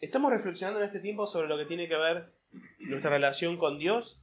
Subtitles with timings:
[0.00, 2.32] Estamos reflexionando en este tiempo sobre lo que tiene que ver
[2.78, 4.20] nuestra relación con Dios.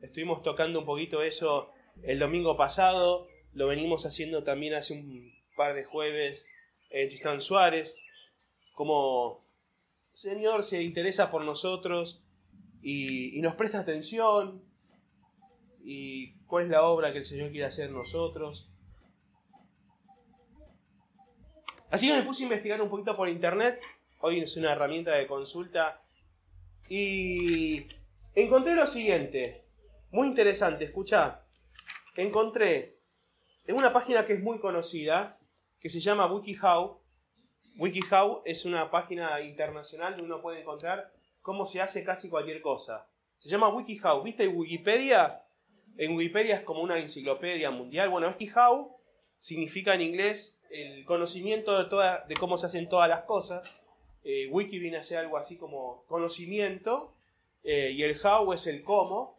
[0.00, 1.70] Estuvimos tocando un poquito eso
[2.02, 6.46] el domingo pasado, lo venimos haciendo también hace un par de jueves
[6.90, 7.96] en Tristán Suárez,
[8.72, 9.46] como
[10.12, 12.22] Señor se interesa por nosotros
[12.82, 14.62] y, y nos presta atención
[15.78, 18.70] y cuál es la obra que el Señor quiere hacer en nosotros.
[21.90, 23.80] Así que me puse a investigar un poquito por internet.
[24.20, 26.02] Hoy es una herramienta de consulta.
[26.88, 27.86] Y
[28.34, 29.64] encontré lo siguiente.
[30.10, 31.42] Muy interesante, escucha.
[32.16, 32.98] Encontré
[33.66, 35.38] en una página que es muy conocida,
[35.80, 37.00] que se llama WikiHow.
[37.78, 43.06] WikiHow es una página internacional donde uno puede encontrar cómo se hace casi cualquier cosa.
[43.38, 44.22] Se llama WikiHow.
[44.22, 45.44] ¿Viste Wikipedia?
[45.98, 48.08] En Wikipedia es como una enciclopedia mundial.
[48.08, 48.96] Bueno, WikiHow
[49.38, 53.74] significa en inglés el conocimiento de, toda, de cómo se hacen todas las cosas.
[54.22, 57.14] Eh, wiki viene a ser algo así como conocimiento
[57.62, 59.38] eh, y el how es el cómo.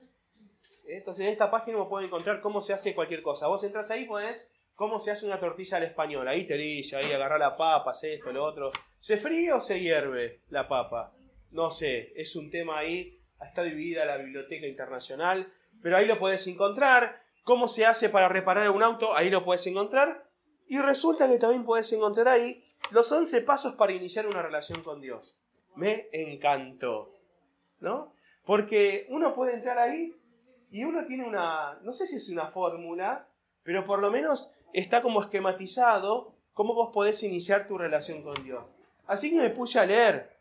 [0.88, 3.48] Entonces en esta página uno puede encontrar cómo se hace cualquier cosa.
[3.48, 6.28] Vos entras ahí y pones cómo se hace una tortilla al español.
[6.28, 8.72] Ahí te dice, ahí agarrar la papa, hace esto, lo otro.
[9.00, 11.14] ¿Se fríe o se hierve la papa?
[11.52, 13.20] No sé, es un tema ahí.
[13.42, 17.22] Está dividida la biblioteca internacional, pero ahí lo puedes encontrar.
[17.44, 19.16] ¿Cómo se hace para reparar un auto?
[19.16, 20.27] Ahí lo puedes encontrar.
[20.68, 25.02] Y resulta que también puedes encontrar ahí los 11 pasos para iniciar una relación con
[25.02, 25.36] Dios.
[25.76, 27.14] Me encantó.
[27.80, 28.14] ¿No?
[28.46, 30.16] Porque uno puede entrar ahí
[30.72, 33.28] y uno tiene una, no sé si es una fórmula,
[33.64, 38.64] pero por lo menos está como esquematizado cómo vos podés iniciar tu relación con Dios.
[39.06, 40.38] Así que me puse a leer.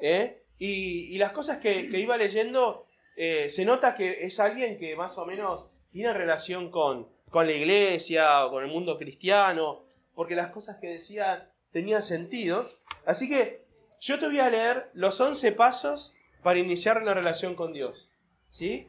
[0.00, 0.42] ¿eh?
[0.58, 5.26] Y, las cosas que, iba leyendo, eh, se nota que es alguien que más o
[5.26, 10.78] menos tiene relación con, con la iglesia o con el mundo cristiano, porque las cosas
[10.80, 12.64] que decía tenían sentido.
[13.06, 13.64] Así que
[14.00, 18.10] yo te voy a leer los 11 pasos para iniciar la relación con Dios.
[18.50, 18.88] ¿Sí?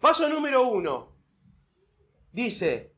[0.00, 1.12] Paso número uno.
[2.32, 2.92] Dice,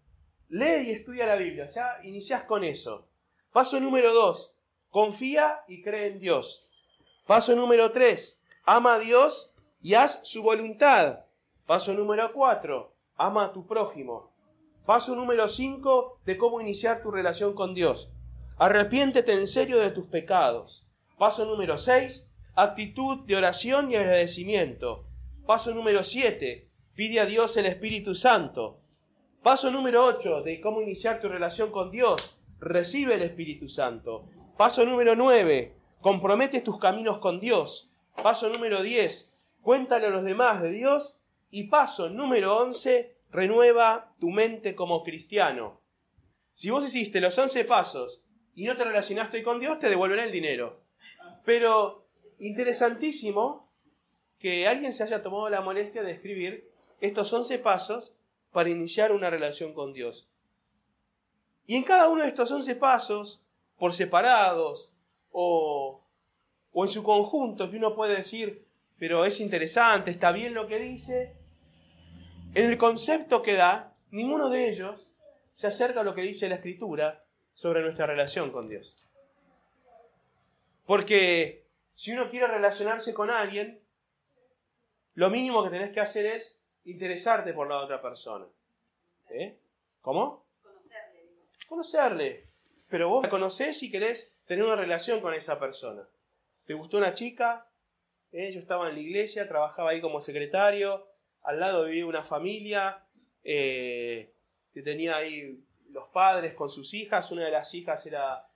[0.48, 1.64] lee y estudia la Biblia.
[1.64, 3.08] O sea, inicias con eso.
[3.52, 4.52] Paso número dos,
[4.90, 6.66] confía y cree en Dios.
[7.26, 11.24] Paso número tres, ama a Dios y haz su voluntad.
[11.66, 14.29] Paso número cuatro, ama a tu prójimo.
[14.86, 18.10] Paso número 5 de cómo iniciar tu relación con Dios.
[18.58, 20.86] Arrepiéntete en serio de tus pecados.
[21.18, 25.06] Paso número 6, actitud de oración y agradecimiento.
[25.46, 28.80] Paso número 7, pide a Dios el Espíritu Santo.
[29.42, 32.38] Paso número 8 de cómo iniciar tu relación con Dios.
[32.58, 34.26] Recibe el Espíritu Santo.
[34.56, 37.90] Paso número 9, compromete tus caminos con Dios.
[38.22, 41.16] Paso número 10, cuéntale a los demás de Dios.
[41.50, 45.80] Y paso número 11, renueva tu mente como cristiano.
[46.54, 48.22] Si vos hiciste los 11 pasos
[48.54, 50.80] y no te relacionaste con Dios, te devolverá el dinero.
[51.44, 52.06] Pero
[52.38, 53.70] interesantísimo
[54.38, 56.70] que alguien se haya tomado la molestia de escribir
[57.00, 58.16] estos 11 pasos
[58.52, 60.28] para iniciar una relación con Dios.
[61.66, 63.42] Y en cada uno de estos 11 pasos,
[63.78, 64.90] por separados
[65.30, 66.02] o,
[66.72, 68.66] o en su conjunto, que uno puede decir,
[68.98, 71.36] pero es interesante, está bien lo que dice,
[72.54, 75.06] en el concepto que da, ninguno de ellos
[75.54, 77.24] se acerca a lo que dice la Escritura
[77.54, 78.96] sobre nuestra relación con Dios.
[80.86, 83.80] Porque si uno quiere relacionarse con alguien,
[85.14, 88.46] lo mínimo que tenés que hacer es interesarte por la otra persona.
[89.28, 89.56] ¿Eh?
[90.00, 90.44] ¿Cómo?
[90.62, 91.28] Conocerle.
[91.68, 92.46] Conocerle.
[92.88, 96.08] Pero vos la conocés y querés tener una relación con esa persona.
[96.64, 97.68] ¿Te gustó una chica?
[98.32, 98.50] ¿Eh?
[98.50, 101.09] Yo estaba en la iglesia, trabajaba ahí como secretario,
[101.42, 103.04] al lado vivía una familia
[103.42, 104.32] eh,
[104.72, 105.58] que tenía ahí
[105.90, 107.30] los padres con sus hijas.
[107.32, 108.46] Una de las hijas era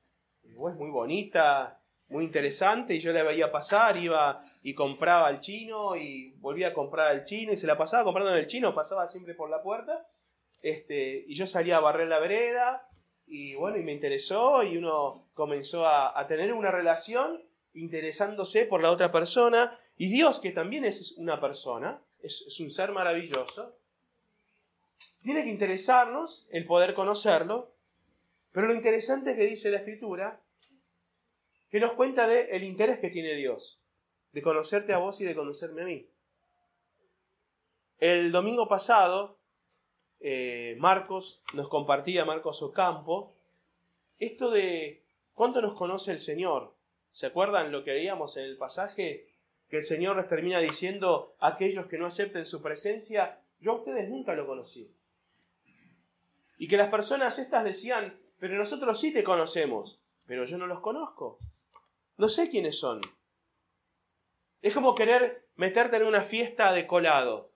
[0.43, 5.97] eh, muy bonita, muy interesante, y yo la veía pasar, iba y compraba al chino
[5.97, 9.07] y volvía a comprar al chino y se la pasaba comprando en el chino, pasaba
[9.07, 10.07] siempre por la puerta.
[10.63, 12.89] Este, y yo salía a barrer la vereda
[13.27, 17.43] y bueno, y me interesó y uno comenzó a tener una relación
[17.75, 22.93] interesándose por la otra persona y Dios, que también es una persona, es, un ser
[22.93, 23.77] maravilloso.
[25.23, 27.73] Tiene que interesarnos el poder conocerlo,
[28.53, 30.41] pero lo interesante que dice la Escritura,
[31.71, 33.79] que nos cuenta de el interés que tiene Dios,
[34.33, 36.07] de conocerte a vos y de conocerme a mí.
[37.99, 39.39] El domingo pasado,
[40.21, 43.35] eh, Marcos nos compartía, Marcos Ocampo,
[44.19, 45.03] esto de
[45.35, 46.75] cuánto nos conoce el Señor.
[47.11, 49.34] ¿Se acuerdan lo que veíamos en el pasaje?
[49.75, 53.75] Que el Señor les termina diciendo a aquellos que no acepten su presencia, yo a
[53.79, 54.89] ustedes nunca lo conocí.
[56.59, 60.79] Y que las personas estas decían, pero nosotros sí te conocemos, pero yo no los
[60.79, 61.41] conozco.
[62.19, 63.01] No sé quiénes son.
[64.63, 67.51] Es como querer meterte en una fiesta de colado.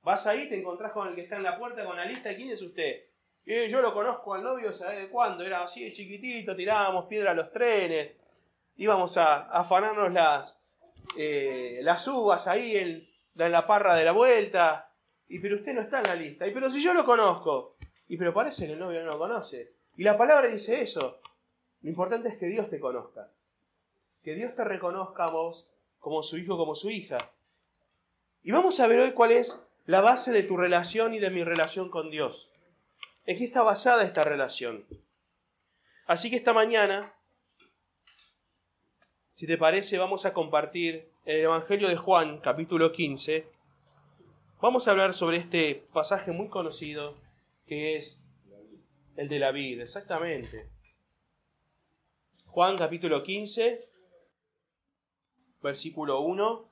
[0.00, 2.34] Vas ahí, te encontrás con el que está en la puerta con la lista.
[2.34, 3.08] ¿Quién es usted?
[3.44, 5.44] yo lo conozco al novio, ¿sabes de cuándo?
[5.44, 8.12] Era así chiquitito, tirábamos piedra a los trenes,
[8.76, 10.61] íbamos a, afanarnos las,
[11.16, 14.90] eh, las uvas ahí en, en, la parra de la vuelta.
[15.28, 16.46] Y pero usted no está en la lista.
[16.46, 17.76] Y pero si yo lo conozco.
[18.08, 19.72] Y pero parece que el novio no lo conoce.
[19.96, 21.20] Y la palabra dice eso.
[21.82, 23.28] Lo importante es que Dios te conozca.
[24.22, 25.68] Que Dios te reconozca a vos
[25.98, 27.18] como su hijo, como su hija.
[28.42, 31.44] Y vamos a ver hoy cuál es la base de tu relación y de mi
[31.44, 32.50] relación con Dios.
[33.24, 34.84] ¿En qué está basada esta relación?
[36.06, 37.14] Así que esta mañana,
[39.42, 43.44] si te parece, vamos a compartir el Evangelio de Juan, capítulo 15.
[44.60, 47.16] Vamos a hablar sobre este pasaje muy conocido
[47.66, 48.22] que es
[49.16, 50.68] el de la vida, exactamente.
[52.46, 53.84] Juan capítulo 15,
[55.60, 56.70] versículo 1.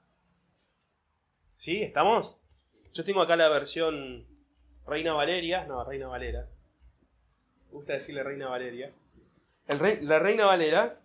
[1.57, 1.83] ¿Sí?
[1.83, 2.39] ¿Estamos?
[2.93, 4.29] Yo tengo acá la versión
[4.87, 6.49] Reina Valeria, no, Reina Valera.
[7.67, 8.93] Me gusta decirle Reina Valeria.
[9.67, 11.01] La Reina Valera.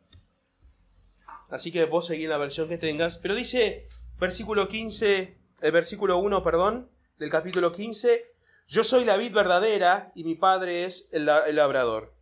[1.50, 3.18] Así que vos seguir la versión que tengas.
[3.18, 3.88] Pero dice,
[4.19, 8.33] versículo 15, el versículo 1, perdón, del capítulo 15.
[8.68, 12.13] Yo soy la vid verdadera y mi padre es el labrador.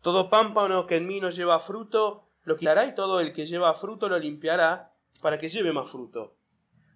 [0.00, 3.74] Todo pámpano que en mí no lleva fruto, lo quitará y todo el que lleva
[3.74, 6.36] fruto lo limpiará para que lleve más fruto.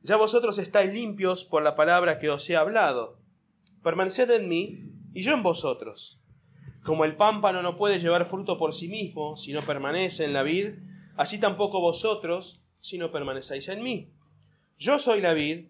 [0.03, 3.19] Ya vosotros estáis limpios por la palabra que os he hablado
[3.87, 4.81] permaneced en mí
[5.15, 6.19] y yo en vosotros.
[6.85, 10.43] Como el pámpano no puede llevar fruto por sí mismo si no permanece en la
[10.43, 10.75] vid,
[11.17, 14.11] así tampoco vosotros si no permanecéis en mí.
[14.79, 15.67] Yo soy la vid,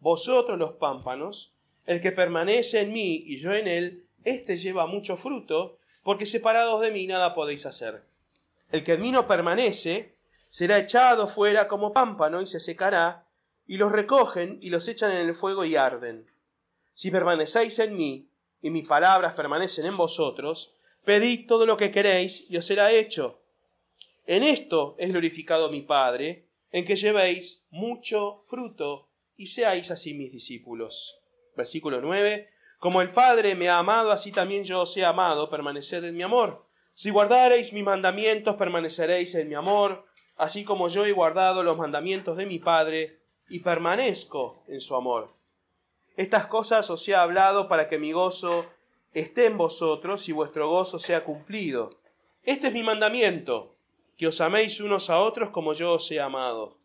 [0.00, 1.52] vosotros los pámpanos,
[1.86, 6.80] el que permanece en mí y yo en él, éste lleva mucho fruto, porque separados
[6.80, 8.04] de mí nada podéis hacer.
[8.70, 10.14] El que en mí no permanece,
[10.48, 13.26] será echado fuera como pámpano y se secará,
[13.66, 16.26] y los recogen y los echan en el fuego y arden.
[16.94, 18.28] Si permanecéis en mí
[18.60, 20.72] y mis palabras permanecen en vosotros,
[21.04, 23.39] pedid todo lo que queréis y os será hecho.
[24.30, 30.30] En esto es glorificado mi Padre, en que llevéis mucho fruto y seáis así mis
[30.30, 31.18] discípulos.
[31.56, 32.48] Versículo 9.
[32.78, 36.22] Como el Padre me ha amado, así también yo os he amado, permaneced en mi
[36.22, 36.64] amor.
[36.94, 40.06] Si guardareis mis mandamientos, permaneceréis en mi amor,
[40.36, 43.18] así como yo he guardado los mandamientos de mi Padre
[43.48, 45.26] y permanezco en su amor.
[46.16, 48.64] Estas cosas os he hablado para que mi gozo
[49.12, 51.90] esté en vosotros y vuestro gozo sea cumplido.
[52.44, 53.74] Este es mi mandamiento,
[54.20, 56.76] que os améis unos a otros como yo os he amado.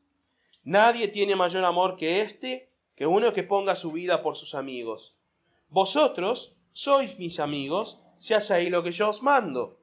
[0.63, 5.17] Nadie tiene mayor amor que este, que uno que ponga su vida por sus amigos.
[5.67, 9.81] Vosotros sois mis amigos, si hacéis lo que yo os mando.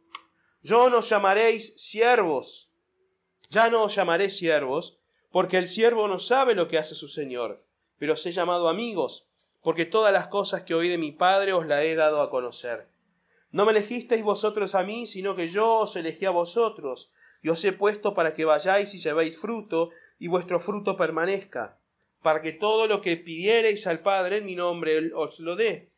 [0.63, 2.71] Yo no os llamaréis siervos,
[3.51, 4.97] ya no os llamaré siervos,
[5.31, 7.67] porque el siervo no sabe lo que hace su Señor,
[7.99, 9.27] pero os he llamado amigos,
[9.61, 12.89] porque todas las cosas que oí de mi Padre os las he dado a conocer.
[13.51, 17.11] No me elegisteis vosotros a mí, sino que yo os elegí a vosotros,
[17.43, 21.79] y os he puesto para que vayáis y llevéis fruto, y vuestro fruto permanezca,
[22.23, 25.91] para que todo lo que pidiereis al Padre en mi nombre os lo dé.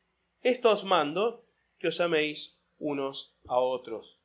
[0.43, 1.45] Esto os mando,
[1.79, 4.19] que os améis unos a otros.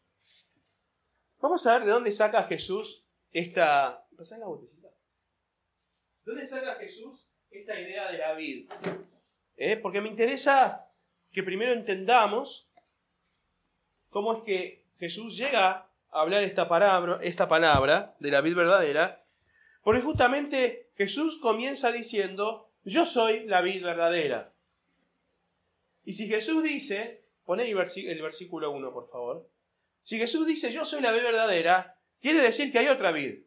[1.42, 4.06] Vamos a ver de dónde saca Jesús esta...
[4.12, 4.90] la botellita?
[6.24, 8.76] ¿Dónde saca Jesús esta idea de la vida?
[9.60, 9.78] ¿eh?
[9.78, 10.88] porque me interesa
[11.32, 12.68] que primero entendamos
[14.10, 19.24] cómo es que Jesús llega hablar esta palabra, esta palabra de la vida verdadera,
[19.84, 24.54] porque justamente Jesús comienza diciendo, yo soy la vida verdadera.
[26.04, 27.76] Y si Jesús dice, pone el,
[28.22, 29.50] versículo 1 por favor,
[30.02, 33.38] si Jesús dice, yo soy la vida verdadera, quiere decir que hay otra vida,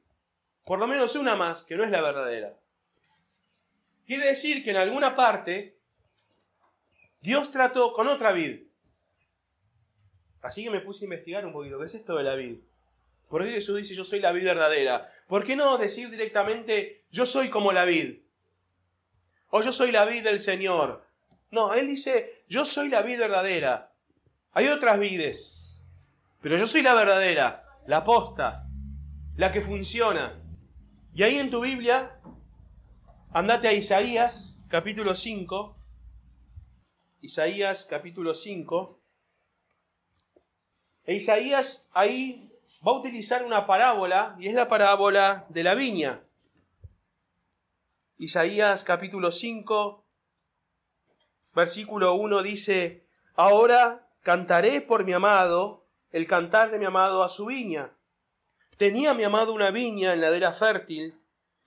[0.65, 2.57] por lo menos una más, que no es la verdadera.
[4.07, 5.77] Quiere decir que en alguna parte
[7.21, 8.67] Dios trató con otra vid.
[10.43, 11.79] Así que me puse a investigar un poquito.
[11.79, 12.59] ¿Qué es esto de la vid?
[13.29, 15.07] ¿Por qué Jesús dice yo soy la vid verdadera?
[15.27, 18.21] ¿Por qué no decir directamente yo soy como la vid?
[19.51, 21.07] O yo soy la vid del Señor.
[21.51, 23.93] No, Él dice yo soy la vid verdadera.
[24.53, 25.87] Hay otras vides.
[26.43, 28.67] Pero yo soy la verdadera, la posta,
[29.37, 30.43] la que funciona.
[31.15, 32.19] Y ahí en tu Biblia,
[33.31, 35.77] andate a Isaías, capítulo 5,
[37.21, 39.02] Isaías capítulo 5.
[41.05, 42.49] E Isaías ahí
[42.87, 46.23] va a utilizar una parábola y es la parábola de la viña.
[48.19, 50.05] Isaías capítulo 5,
[51.55, 53.05] versículo 1 dice,
[53.35, 57.97] Ahora cantaré por mi amado el cantar de mi amado a su viña.
[58.77, 61.19] Tenía mi amado una viña en ladera fértil,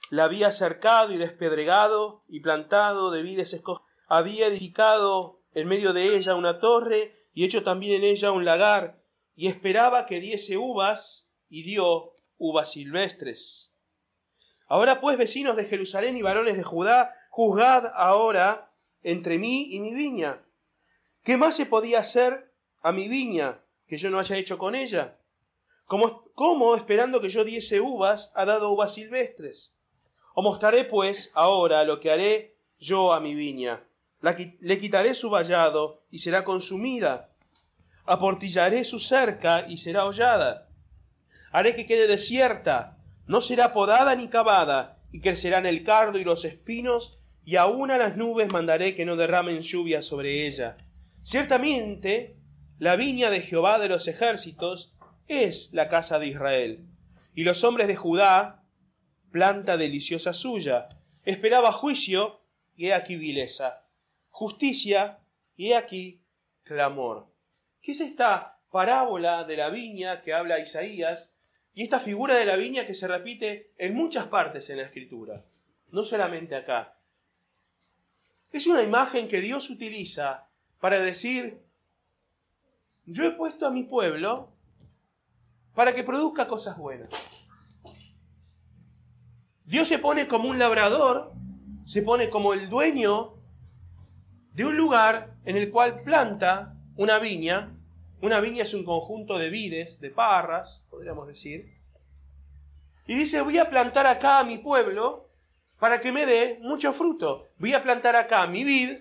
[0.10, 3.92] la había cercado y despedregado y plantado de vides escogidas.
[4.08, 9.05] Había edificado en medio de ella una torre y hecho también en ella un lagar,
[9.36, 13.74] y esperaba que diese uvas, y dio uvas silvestres.
[14.68, 18.72] Ahora pues, vecinos de Jerusalén y varones de Judá, juzgad ahora
[19.04, 20.42] entre mí y mi viña.
[21.24, 22.52] ¿Qué más se podía hacer
[22.82, 25.18] a mi viña que yo no haya hecho con ella?
[25.86, 29.76] ¿Cómo, esperando que yo diese uvas, ha dado uvas silvestres?
[30.34, 33.84] Os mostraré pues ahora lo que haré yo a mi viña.
[34.22, 37.35] le quitaré su vallado y será consumida.
[38.06, 40.70] Aportillaré su cerca y será hollada.
[41.52, 42.98] Haré que quede desierta,
[43.28, 47.98] no será podada ni cavada, y crecerán el cardo y los espinos, y aun a
[47.98, 50.78] las nubes mandaré que no derramen lluvia sobre ella.
[51.24, 52.36] Ciertamente,
[52.78, 54.94] la viña de Jehová de los ejércitos
[55.28, 56.86] es la casa de Israel.
[57.34, 58.64] Y los hombres de Judá,
[59.32, 60.90] planta deliciosa suya,
[61.24, 62.42] esperaba juicio,
[62.76, 63.86] y he aquí vileza,
[64.30, 65.20] justicia,
[65.56, 66.22] y he aquí
[66.64, 67.35] clamor.
[67.86, 71.36] ¿Qué es esta parábola de la viña que habla Isaías?
[71.76, 75.46] Y esta figura de la viña que se repite en muchas partes en la escritura,
[75.92, 76.98] no solamente acá.
[78.52, 80.48] Es una imagen que Dios utiliza
[80.80, 81.62] para decir,
[83.06, 84.52] yo he puesto a mi pueblo
[85.76, 87.10] para que produzca cosas buenas.
[89.64, 91.34] Dios se pone como un labrador,
[91.86, 93.36] se pone como el dueño
[94.54, 97.75] de un lugar en el cual planta una viña.
[98.22, 101.76] Una viña es un conjunto de vides, de parras, podríamos decir.
[103.08, 105.30] Y dice, voy a plantar acá a mi pueblo
[105.80, 107.50] para que me dé mucho fruto.
[107.58, 109.00] Voy a plantar acá mi vid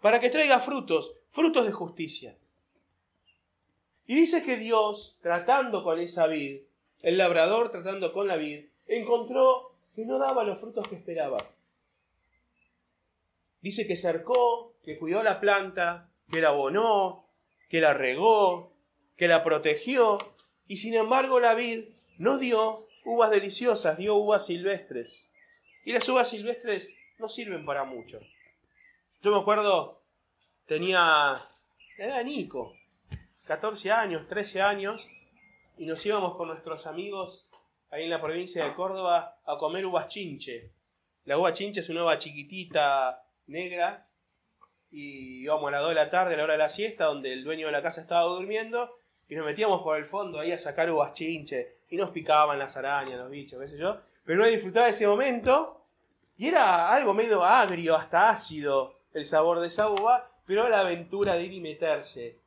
[0.00, 2.36] para que traiga frutos, frutos de justicia.
[4.06, 6.62] Y dice que Dios, tratando con esa vid,
[7.02, 11.38] el labrador tratando con la vid, encontró que no daba los frutos que esperaba.
[13.60, 17.23] Dice que cercó, que cuidó la planta, que la abonó,
[17.74, 18.72] que la regó,
[19.16, 20.18] que la protegió,
[20.68, 21.86] y sin embargo la vid
[22.18, 25.28] no dio uvas deliciosas, dio uvas silvestres.
[25.84, 26.88] Y las uvas silvestres
[27.18, 28.20] no sirven para mucho.
[29.22, 30.04] Yo me acuerdo,
[30.66, 31.50] tenía
[31.98, 32.76] era Nico,
[33.46, 35.10] 14 años, 13 años,
[35.76, 37.48] y nos íbamos con nuestros amigos
[37.90, 40.70] ahí en la provincia de Córdoba a comer uvas chinche.
[41.24, 44.04] La uva chinche es una uva chiquitita, negra,
[44.94, 47.32] y íbamos a las 2 de la tarde, a la hora de la siesta, donde
[47.32, 48.96] el dueño de la casa estaba durmiendo,
[49.28, 52.76] y nos metíamos por el fondo ahí a sacar uvas chinche, y nos picaban las
[52.76, 55.84] arañas, los bichos, qué sé yo, pero no disfrutaba de ese momento,
[56.36, 61.34] y era algo medio agrio, hasta ácido el sabor de esa uva, pero la aventura
[61.34, 62.44] de ir y meterse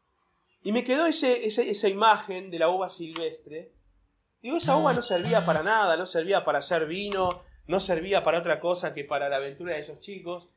[0.67, 3.71] y me quedó ese, esa imagen de la uva silvestre.
[4.41, 8.39] Digo, esa uva no servía para nada, no servía para hacer vino, no servía para
[8.39, 10.49] otra cosa que para la aventura de esos chicos.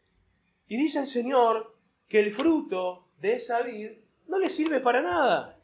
[0.67, 1.77] Y dice el Señor
[2.11, 3.93] que el fruto de esa vid
[4.29, 5.57] no le sirve para nada.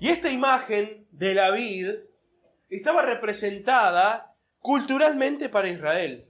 [0.00, 1.90] Y esta imagen de la vid
[2.70, 6.24] estaba representada culturalmente para Israel.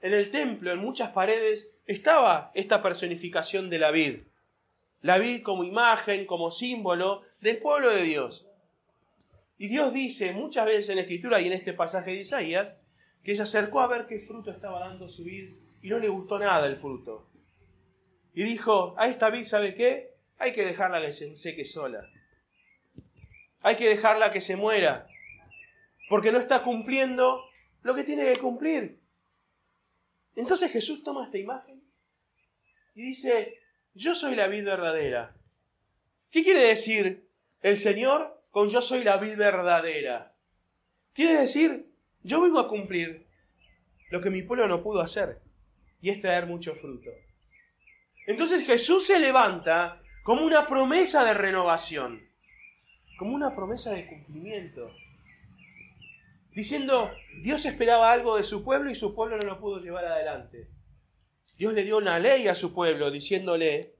[0.00, 4.18] En el templo, en muchas paredes, estaba esta personificación de la vid
[5.06, 8.44] la vid como imagen, como símbolo del pueblo de Dios.
[9.56, 12.76] Y Dios dice muchas veces en Escritura y en este pasaje de Isaías
[13.22, 16.40] que se acercó a ver qué fruto estaba dando su vid y no le gustó
[16.40, 17.28] nada el fruto.
[18.36, 20.12] Y dijo, a esta vid, ¿sabe qué?
[20.36, 22.06] Hay que dejarla que se seque sola.
[23.62, 25.06] Hay que dejarla que se muera.
[26.10, 27.42] Porque no está cumpliendo
[27.82, 29.00] lo que tiene que cumplir.
[30.36, 31.82] Entonces Jesús toma esta imagen
[32.94, 33.58] y dice,
[33.94, 35.34] yo soy la vid verdadera.
[36.30, 37.26] ¿Qué quiere decir
[37.62, 40.34] el Señor con yo soy la vid verdadera?
[41.14, 41.90] Quiere decir,
[42.22, 43.24] yo vengo a cumplir
[44.10, 45.40] lo que mi pueblo no pudo hacer,
[46.02, 47.10] y es traer mucho fruto.
[48.26, 52.28] Entonces Jesús se levanta como una promesa de renovación,
[53.18, 54.90] como una promesa de cumplimiento,
[56.52, 57.10] diciendo,
[57.42, 60.68] Dios esperaba algo de su pueblo y su pueblo no lo pudo llevar adelante.
[61.56, 63.94] Dios le dio una ley a su pueblo diciéndole,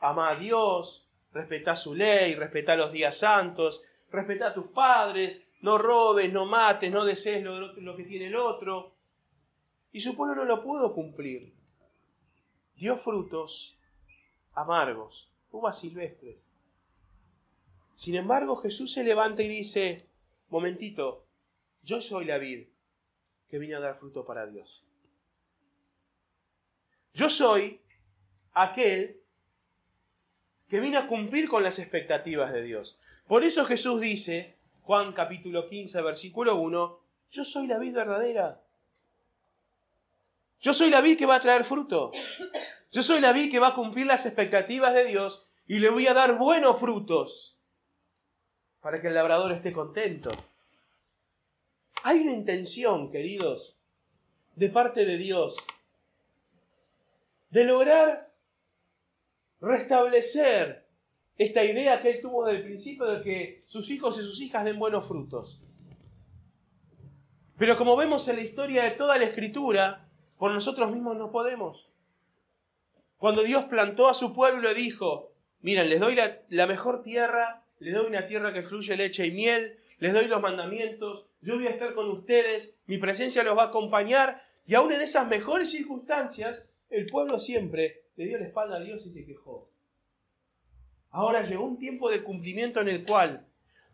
[0.00, 5.78] ama a Dios, respeta su ley, respeta los días santos, respeta a tus padres, no
[5.78, 8.94] robes, no mates, no desees lo, lo que tiene el otro.
[9.92, 11.55] Y su pueblo no lo pudo cumplir.
[12.76, 13.76] Dio frutos
[14.52, 16.46] amargos, uvas silvestres.
[17.94, 20.06] Sin embargo, Jesús se levanta y dice,
[20.50, 21.24] momentito,
[21.82, 22.66] yo soy la vid
[23.48, 24.84] que vine a dar fruto para Dios.
[27.14, 27.80] Yo soy
[28.52, 29.22] aquel
[30.68, 32.98] que vino a cumplir con las expectativas de Dios.
[33.26, 38.62] Por eso Jesús dice, Juan capítulo 15, versículo 1, yo soy la vid verdadera.
[40.60, 42.12] Yo soy la vid que va a traer fruto.
[42.92, 46.06] Yo soy la vid que va a cumplir las expectativas de Dios y le voy
[46.06, 47.58] a dar buenos frutos
[48.80, 50.30] para que el labrador esté contento.
[52.04, 53.76] Hay una intención, queridos,
[54.54, 55.56] de parte de Dios,
[57.50, 58.32] de lograr
[59.60, 60.86] restablecer
[61.36, 64.64] esta idea que él tuvo desde el principio de que sus hijos y sus hijas
[64.64, 65.60] den buenos frutos.
[67.58, 70.05] Pero como vemos en la historia de toda la escritura,
[70.38, 71.88] por nosotros mismos no podemos.
[73.18, 77.02] Cuando Dios plantó a su pueblo y le dijo, miren, les doy la, la mejor
[77.02, 81.54] tierra, les doy una tierra que fluye leche y miel, les doy los mandamientos, yo
[81.54, 85.26] voy a estar con ustedes, mi presencia los va a acompañar, y aún en esas
[85.26, 89.68] mejores circunstancias, el pueblo siempre le dio la espalda a Dios y se quejó.
[91.10, 93.46] Ahora llegó un tiempo de cumplimiento en el cual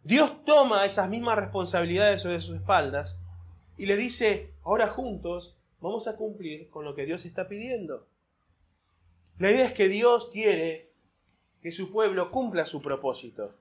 [0.03, 3.19] Dios toma esas mismas responsabilidades sobre sus espaldas
[3.79, 8.07] y le dice, ahora juntos vamos a cumplir con lo que Dios está pidiendo.
[9.39, 10.93] La idea es que Dios quiere
[11.61, 13.55] que su pueblo cumpla su propósito.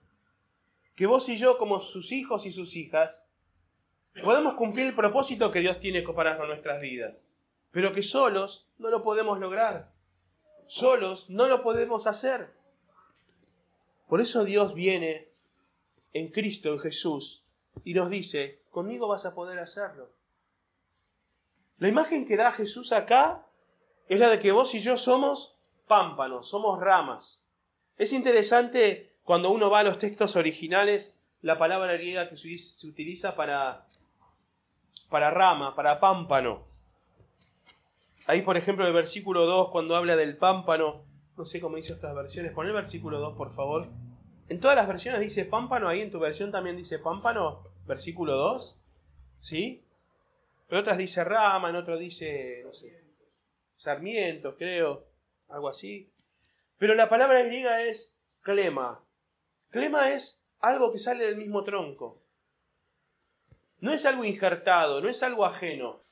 [0.96, 3.24] Que vos y yo, como sus hijos y sus hijas,
[4.24, 7.24] podemos cumplir el propósito que Dios tiene para nuestras vidas,
[7.72, 9.92] pero que solos no lo podemos lograr.
[10.68, 12.54] Solos no lo podemos hacer.
[14.08, 15.30] Por eso Dios viene
[16.14, 17.44] en Cristo, en Jesús,
[17.84, 20.10] y nos dice, conmigo vas a poder hacerlo.
[21.82, 23.48] La imagen que da Jesús acá
[24.08, 25.58] es la de que vos y yo somos
[25.88, 27.44] pámpanos, somos ramas.
[27.98, 33.36] Es interesante cuando uno va a los textos originales, la palabra griega que se utiliza
[33.36, 33.88] para,
[35.10, 36.68] para rama, para pámpano.
[38.28, 41.02] Ahí, por ejemplo, el versículo 2, cuando habla del pámpano,
[41.36, 42.52] no sé cómo dice otras versiones.
[42.52, 43.88] Pon el versículo 2, por favor.
[44.50, 48.78] En todas las versiones dice pámpano, ahí en tu versión también dice pámpano, versículo 2.
[49.40, 49.84] ¿Sí?
[50.72, 53.04] En otras dice rama, en otras dice, no sé,
[53.76, 55.06] sarmientos, creo,
[55.50, 56.10] algo así.
[56.78, 59.04] Pero la palabra griega es clema.
[59.70, 62.22] Clema es algo que sale del mismo tronco.
[63.80, 66.04] No es algo injertado, no es algo ajeno.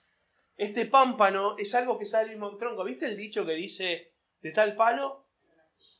[0.57, 2.83] Este pámpano es algo que sale del mismo tronco.
[2.83, 5.25] ¿Viste el dicho que dice de tal palo,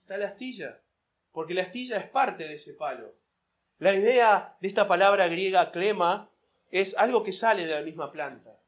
[0.05, 0.81] tal astilla?
[1.31, 3.15] Porque la astilla es parte de ese palo.
[3.77, 6.29] La idea de esta palabra griega clema
[6.71, 8.58] es algo que sale de la misma planta.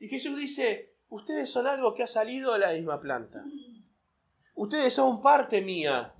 [0.00, 3.44] Y Jesús dice, ustedes son algo que ha salido de la misma planta.
[4.54, 6.14] Ustedes son parte mía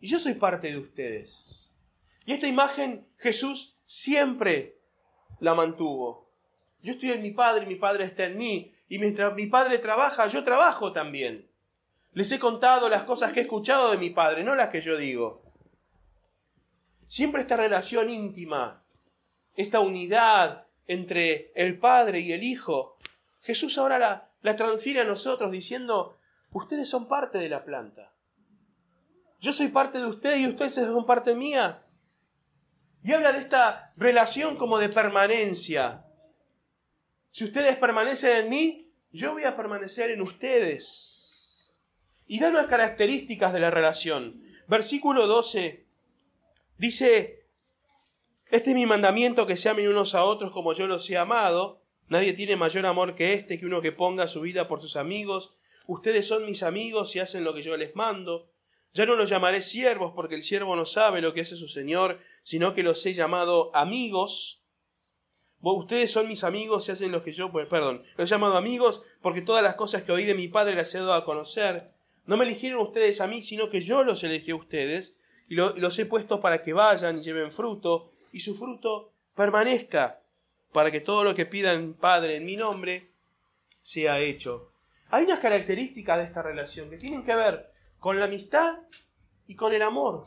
[0.00, 1.72] y yo soy parte de ustedes.
[2.26, 4.76] Y esta imagen Jesús siempre
[5.38, 6.28] la mantuvo.
[6.82, 8.74] Yo estoy en mi Padre, mi Padre está en mí.
[8.88, 11.48] Y mientras mi Padre trabaja, yo trabajo también.
[12.12, 14.96] Les he contado las cosas que he escuchado de mi Padre, no las que yo
[14.96, 15.42] digo.
[17.06, 18.82] Siempre esta relación íntima,
[19.54, 22.98] esta unidad entre el Padre y el Hijo,
[23.42, 26.18] Jesús ahora la, la transfiere a nosotros diciendo,
[26.50, 28.14] ustedes son parte de la planta.
[29.40, 31.84] Yo soy parte de ustedes y ustedes son parte mía.
[33.02, 36.04] Y habla de esta relación como de permanencia,
[37.32, 41.72] si ustedes permanecen en mí, yo voy a permanecer en ustedes.
[42.26, 44.42] Y da unas características de la relación.
[44.68, 45.86] Versículo 12
[46.76, 47.46] dice,
[48.50, 51.81] este es mi mandamiento que se amen unos a otros como yo los he amado.
[52.08, 55.54] Nadie tiene mayor amor que este, que uno que ponga su vida por sus amigos.
[55.86, 58.50] Ustedes son mis amigos y hacen lo que yo les mando.
[58.94, 62.20] Ya no los llamaré siervos, porque el siervo no sabe lo que hace su Señor,
[62.42, 64.62] sino que los he llamado amigos
[65.62, 69.02] Ustedes son mis amigos y hacen lo que yo, pues, perdón, los he llamado amigos
[69.20, 71.92] porque todas las cosas que oí de mi padre las he dado a conocer.
[72.26, 75.16] No me eligieron ustedes a mí, sino que yo los elegí a ustedes
[75.48, 80.21] y, y los he puesto para que vayan y lleven fruto y su fruto permanezca,
[80.72, 83.10] para que todo lo que pidan Padre en mi nombre
[83.82, 84.72] sea hecho.
[85.10, 88.78] Hay unas características de esta relación que tienen que ver con la amistad
[89.46, 90.26] y con el amor.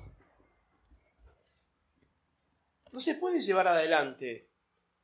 [2.91, 4.47] No se puede llevar adelante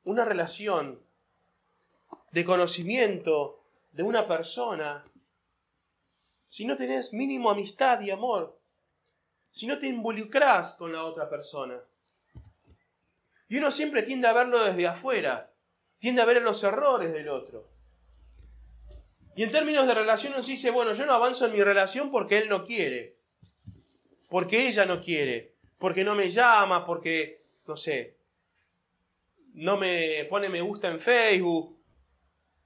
[0.03, 0.99] una relación
[2.31, 5.03] de conocimiento de una persona
[6.47, 8.59] si no tenés mínimo amistad y amor,
[9.51, 11.81] si no te involucras con la otra persona.
[13.51, 15.51] Y uno siempre tiende a verlo desde afuera,
[15.99, 17.67] tiende a ver los errores del otro.
[19.35, 22.37] Y en términos de relación uno dice, bueno, yo no avanzo en mi relación porque
[22.37, 23.17] él no quiere,
[24.29, 28.15] porque ella no quiere, porque no me llama, porque, no sé,
[29.53, 31.77] no me pone me gusta en Facebook,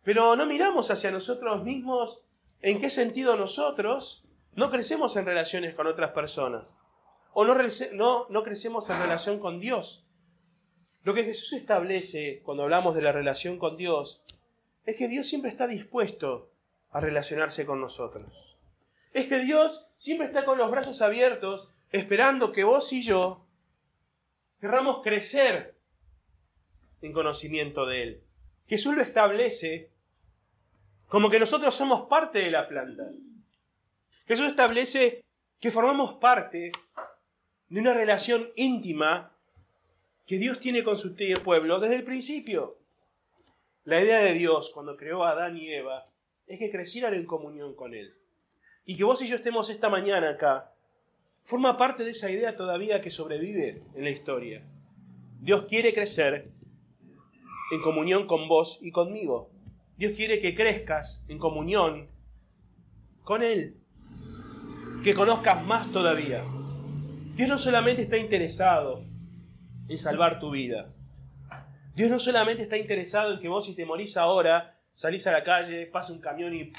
[0.03, 2.21] pero no miramos hacia nosotros mismos
[2.61, 6.75] en qué sentido nosotros no crecemos en relaciones con otras personas
[7.33, 10.04] o no, crecemos en relación con Dios.
[11.05, 14.23] Lo que Jesús establece cuando hablamos de la relación con Dios
[14.87, 16.49] es que Dios siempre está dispuesto
[16.89, 18.57] a relacionarse con nosotros.
[19.13, 23.45] Es que Dios siempre está con los brazos abiertos esperando que vos y yo
[24.59, 25.77] querramos crecer
[27.03, 28.23] en conocimiento de Él.
[28.65, 29.91] Jesús lo establece
[31.05, 33.03] como que nosotros somos parte de la planta.
[34.25, 35.23] Jesús establece
[35.59, 36.71] que formamos parte
[37.69, 39.34] de una relación íntima
[40.25, 42.77] que Dios tiene con su pueblo desde el principio.
[43.83, 46.05] La idea de Dios cuando creó a Adán y Eva
[46.47, 48.15] es que crecieran en comunión con Él.
[48.85, 50.71] Y que vos y yo estemos esta mañana acá
[51.43, 54.63] forma parte de esa idea todavía que sobrevive en la historia.
[55.39, 56.49] Dios quiere crecer
[57.71, 59.51] en comunión con vos y conmigo.
[59.97, 62.07] Dios quiere que crezcas en comunión
[63.23, 63.77] con Él,
[65.03, 66.43] que conozcas más todavía.
[67.35, 69.03] Dios no solamente está interesado
[69.87, 70.93] en salvar tu vida.
[71.95, 75.43] Dios no solamente está interesado en que vos si te morís ahora, salís a la
[75.43, 76.73] calle, pasa un camión y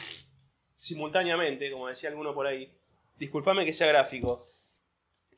[0.76, 2.70] simultáneamente, como decía alguno por ahí,
[3.18, 4.50] discúlpame que sea gráfico,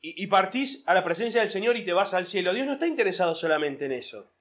[0.01, 2.53] y partís a la presencia del Señor y te vas al cielo.
[2.53, 4.31] Dios no está interesado solamente en eso.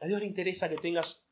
[0.00, 1.22] A Dios le interesa que tengas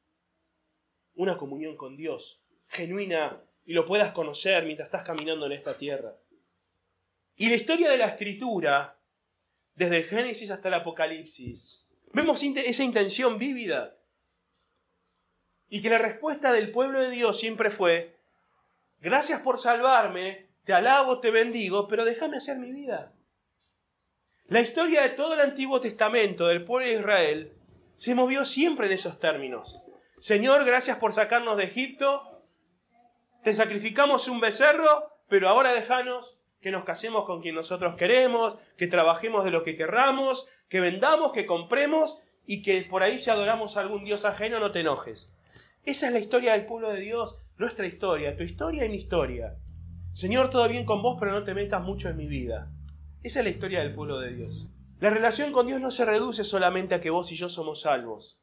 [1.17, 6.15] una comunión con Dios, genuina, y lo puedas conocer mientras estás caminando en esta tierra.
[7.37, 8.97] Y la historia de la escritura,
[9.77, 13.97] desde el Génesis hasta el Apocalipsis, vemos esa intención vívida.
[15.69, 18.17] Y que la respuesta del pueblo de Dios siempre fue,
[19.01, 23.13] gracias por salvarme, te alabo, te bendigo, pero déjame hacer mi vida.
[24.49, 27.53] La historia de todo el Antiguo Testamento del pueblo de Israel
[27.97, 29.77] se movió siempre en esos términos.
[30.21, 32.43] Señor, gracias por sacarnos de Egipto,
[33.43, 36.36] te sacrificamos un becerro, pero ahora déjanos
[36.67, 41.31] que nos casemos con quien nosotros queremos, que trabajemos de lo que querramos, que vendamos,
[41.31, 45.29] que compremos y que por ahí si adoramos a algún Dios ajeno no te enojes.
[45.85, 49.55] Esa es la historia del pueblo de Dios, nuestra historia, tu historia y mi historia.
[50.13, 52.69] Señor, todo bien con vos, pero no te metas mucho en mi vida.
[53.23, 54.67] Esa es la historia del pueblo de Dios.
[54.99, 58.41] La relación con Dios no se reduce solamente a que vos y yo somos salvos.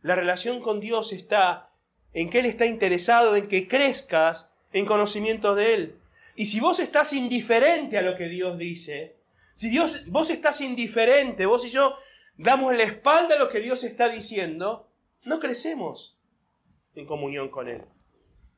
[0.00, 1.68] La relación con Dios está
[2.14, 5.98] en que Él está interesado en que crezcas en conocimiento de Él.
[6.36, 9.16] Y si vos estás indiferente a lo que Dios dice,
[9.54, 11.94] si Dios, vos estás indiferente, vos y yo
[12.36, 14.90] damos la espalda a lo que Dios está diciendo,
[15.24, 16.18] no crecemos
[16.94, 17.82] en comunión con Él.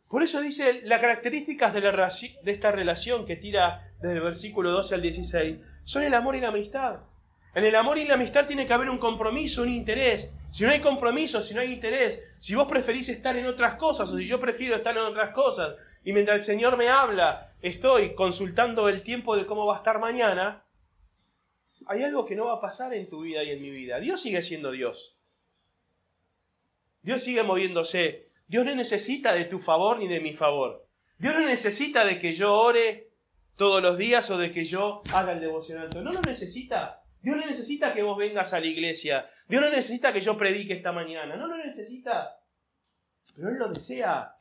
[0.09, 4.95] Por eso dice las características de, de esta relación que tira desde el versículo 12
[4.95, 7.01] al 16 son el amor y la amistad.
[7.57, 10.31] En el amor y la amistad tiene que haber un compromiso, un interés.
[10.51, 14.11] Si no hay compromiso, si no hay interés, si vos preferís estar en otras cosas
[14.11, 18.15] o si yo prefiero estar en otras cosas y mientras el Señor me habla estoy
[18.15, 20.65] consultando el tiempo de cómo va a estar mañana,
[21.87, 24.01] hay algo que no va a pasar en tu vida y en mi vida.
[24.01, 25.17] Dios sigue siendo Dios.
[27.01, 28.29] Dios sigue moviéndose.
[28.49, 30.87] Dios no necesita de tu favor ni de mi favor.
[31.17, 33.09] Dios no necesita de que yo ore
[33.57, 35.89] todos los días o de que yo haga el devocional.
[35.95, 37.03] No lo necesita.
[37.27, 39.29] Dios no necesita que vos vengas a la iglesia.
[39.49, 41.35] Dios no necesita que yo predique esta mañana.
[41.35, 42.39] No lo necesita.
[43.35, 44.33] Pero Él lo desea.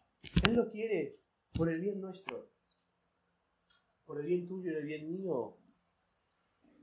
[0.47, 1.17] Él lo quiere
[1.51, 2.51] por el bien nuestro.
[4.05, 5.57] Por el bien tuyo y el bien mío.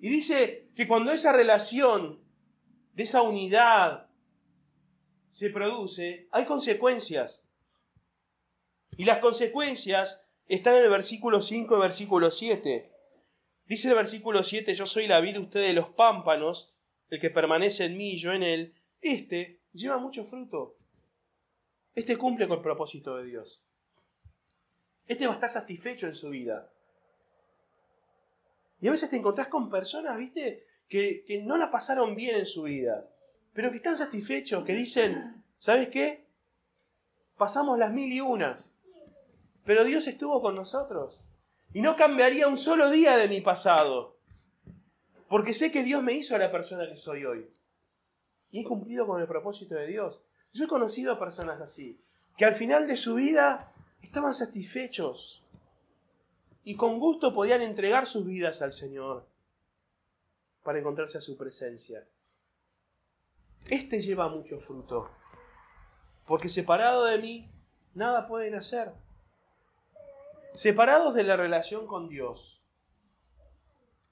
[0.01, 2.19] Y dice que cuando esa relación
[2.95, 4.11] de esa unidad
[5.31, 7.47] se produce, hay consecuencias.
[8.97, 12.92] Y las consecuencias están en el versículo 5 y versículo 7.
[13.67, 16.75] Dice el versículo 7, yo soy la vida, ustedes los pámpanos,
[17.09, 18.75] el que permanece en mí y yo en él.
[19.01, 20.77] Este lleva mucho fruto.
[21.95, 23.63] Este cumple con el propósito de Dios.
[25.07, 26.71] Este va a estar satisfecho en su vida.
[28.81, 32.47] Y a veces te encontrás con personas, viste, que, que no la pasaron bien en
[32.47, 33.09] su vida
[33.53, 36.27] pero que están satisfechos, que dicen, ¿sabes qué?
[37.37, 38.73] Pasamos las mil y unas,
[39.65, 41.22] pero Dios estuvo con nosotros.
[41.73, 44.17] Y no cambiaría un solo día de mi pasado,
[45.29, 47.49] porque sé que Dios me hizo a la persona que soy hoy.
[48.51, 50.23] Y he cumplido con el propósito de Dios.
[50.53, 51.99] Yo he conocido a personas así,
[52.37, 55.43] que al final de su vida estaban satisfechos
[56.65, 59.27] y con gusto podían entregar sus vidas al Señor
[60.63, 62.07] para encontrarse a su presencia.
[63.69, 65.11] Este lleva mucho fruto,
[66.27, 67.51] porque separado de mí,
[67.95, 68.93] nada pueden hacer.
[70.55, 72.61] Separados de la relación con Dios,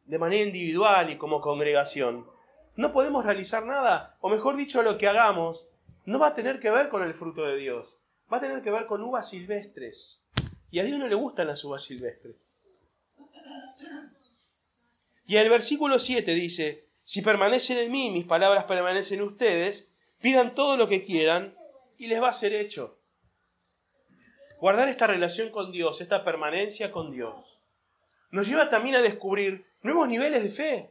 [0.06, 2.26] de manera individual y como congregación,
[2.76, 5.68] no podemos realizar nada, o mejor dicho, lo que hagamos
[6.06, 7.98] no va a tener que ver con el fruto de Dios,
[8.32, 10.24] va a tener que ver con uvas silvestres.
[10.70, 12.48] Y a Dios no le gustan las uvas silvestres.
[15.26, 20.54] Y el versículo 7 dice, Si permanecen en mí, mis palabras permanecen en ustedes, pidan
[20.54, 21.54] todo lo que quieran
[21.98, 22.99] y les va a ser hecho.
[24.60, 27.58] Guardar esta relación con Dios, esta permanencia con Dios,
[28.30, 30.90] nos lleva también a descubrir nuevos niveles de fe.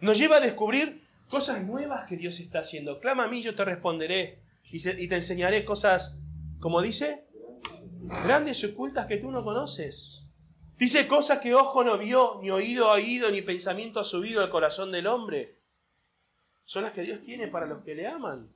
[0.00, 3.00] Nos lleva a descubrir cosas nuevas que Dios está haciendo.
[3.00, 6.18] Clama a mí, yo te responderé y, te enseñaré cosas,
[6.60, 7.24] como dice,
[8.24, 10.26] grandes y ocultas que tú no conoces.
[10.76, 14.50] Dice cosas que ojo no vio, ni oído ha oído, ni pensamiento ha subido al
[14.50, 15.56] corazón del hombre.
[16.66, 18.50] Son las que Dios tiene para los que le aman.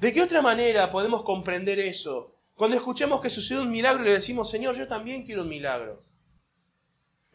[0.00, 2.34] ¿De qué otra manera podemos comprender eso?
[2.54, 6.02] Cuando escuchemos que sucede un milagro y le decimos, Señor, yo también quiero un milagro.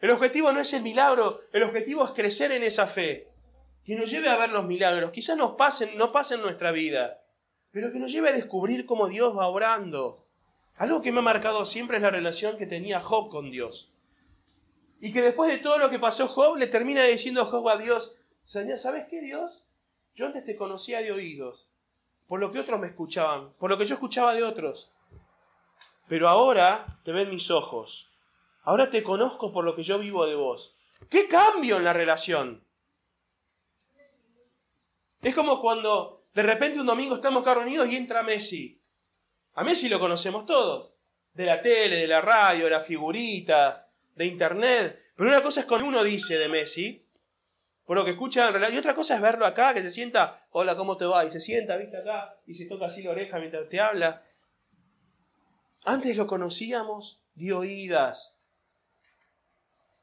[0.00, 3.28] El objetivo no es el milagro, el objetivo es crecer en esa fe,
[3.84, 5.12] que nos lleve a ver los milagros.
[5.12, 7.22] Quizás pasen, no pasen en nuestra vida,
[7.70, 10.18] pero que nos lleve a descubrir cómo Dios va obrando.
[10.74, 13.92] Algo que me ha marcado siempre es la relación que tenía Job con Dios.
[15.00, 18.16] Y que después de todo lo que pasó Job, le termina diciendo Job a Dios,
[18.44, 19.64] ¿sabes qué Dios?
[20.16, 21.65] Yo antes te conocía de oídos,
[22.28, 24.90] por lo que otros me escuchaban, por lo que yo escuchaba de otros.
[26.08, 28.08] Pero ahora te ven mis ojos.
[28.62, 30.74] Ahora te conozco por lo que yo vivo de vos.
[31.08, 32.64] ¿Qué cambio en la relación?
[35.22, 38.80] Es como cuando de repente un domingo estamos acá reunidos y entra Messi.
[39.54, 40.92] A Messi lo conocemos todos.
[41.32, 45.00] De la tele, de la radio, de las figuritas, de internet.
[45.16, 47.05] Pero una cosa es cuando uno dice de Messi,
[47.86, 48.72] por lo que escucha en realidad.
[48.72, 51.24] Y otra cosa es verlo acá, que se sienta, hola, ¿cómo te va?
[51.24, 54.22] Y se sienta, viste acá, y se toca así la oreja mientras te habla.
[55.84, 58.36] Antes lo conocíamos de oídas.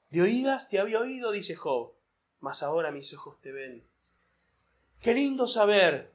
[0.10, 1.94] De oídas te había oído, dice Job,
[2.40, 3.84] mas ahora mis ojos te ven.
[5.02, 6.12] Qué lindo saber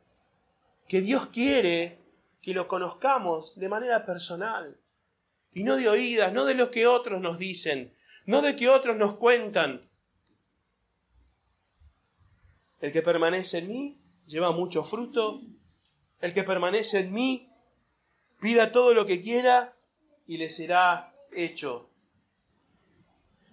[0.88, 1.98] que Dios quiere
[2.40, 4.78] que lo conozcamos de manera personal.
[5.52, 8.96] Y no de oídas, no de lo que otros nos dicen, no de que otros
[8.96, 9.87] nos cuentan.
[12.80, 15.40] El que permanece en mí lleva mucho fruto.
[16.20, 17.48] El que permanece en mí
[18.40, 19.74] Pida todo lo que quiera
[20.26, 21.90] y le será hecho.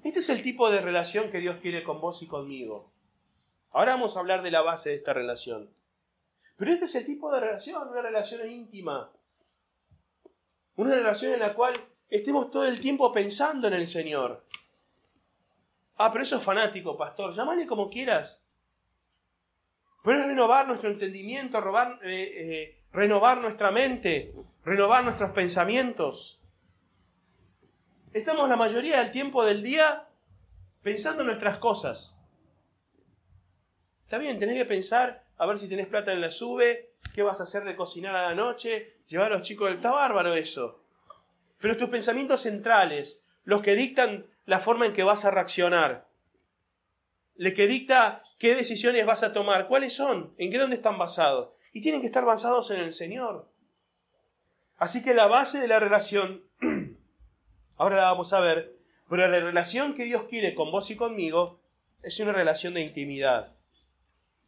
[0.04, 2.92] Este es el tipo de relación que Dios quiere con vos y conmigo.
[3.72, 5.72] Ahora vamos a hablar de la base de esta relación.
[6.58, 9.12] Pero este es el tipo de relación, una relación íntima.
[10.76, 11.74] Una relación en la cual
[12.10, 14.46] estemos todo el tiempo pensando en el Señor.
[15.98, 17.34] Ah, pero eso es fanático, pastor.
[17.34, 18.45] Llámale como quieras.
[20.06, 26.40] Pero es renovar nuestro entendimiento, robar, eh, eh, renovar nuestra mente, renovar nuestros pensamientos.
[28.14, 30.06] Estamos la mayoría del tiempo del día
[30.84, 32.16] pensando en nuestras cosas.
[34.04, 37.40] Está bien, tenés que pensar a ver si tenés plata en la sube, qué vas
[37.40, 39.78] a hacer de cocinar a la noche, llevar a los chicos del...
[39.78, 40.82] Está bárbaro eso.
[41.60, 46.05] Pero tus pensamientos centrales, los que dictan la forma en que vas a reaccionar,
[47.36, 51.50] le que dicta qué decisiones vas a tomar, cuáles son, en qué dónde están basados
[51.74, 53.50] y tienen que estar basados en el Señor.
[54.78, 56.44] Así que la base de la relación,
[57.78, 58.76] ahora la vamos a ver,
[59.10, 61.60] pero la relación que Dios quiere con vos y conmigo
[62.02, 63.54] es una relación de intimidad,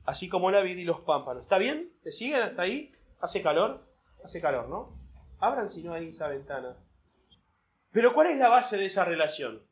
[0.06, 1.44] así como la vida y los pámpanos.
[1.44, 1.92] ¿Está bien?
[2.04, 2.94] ¿Te siguen hasta ahí?
[3.20, 3.86] ¿Hace calor?
[4.24, 4.94] Hace calor, ¿no?
[5.40, 6.78] Abran si no hay esa ventana.
[7.92, 9.67] Pero ¿cuál es la base de esa relación?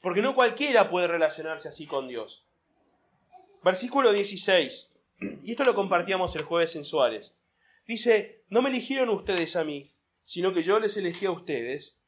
[0.00, 2.44] Porque no cualquiera puede relacionarse así con Dios.
[3.62, 4.94] Versículo 16.
[5.44, 7.36] Y esto lo compartíamos el jueves en Suárez.
[7.86, 9.90] Dice, no me eligieron ustedes a mí,
[10.24, 11.98] sino que yo les elegí a ustedes,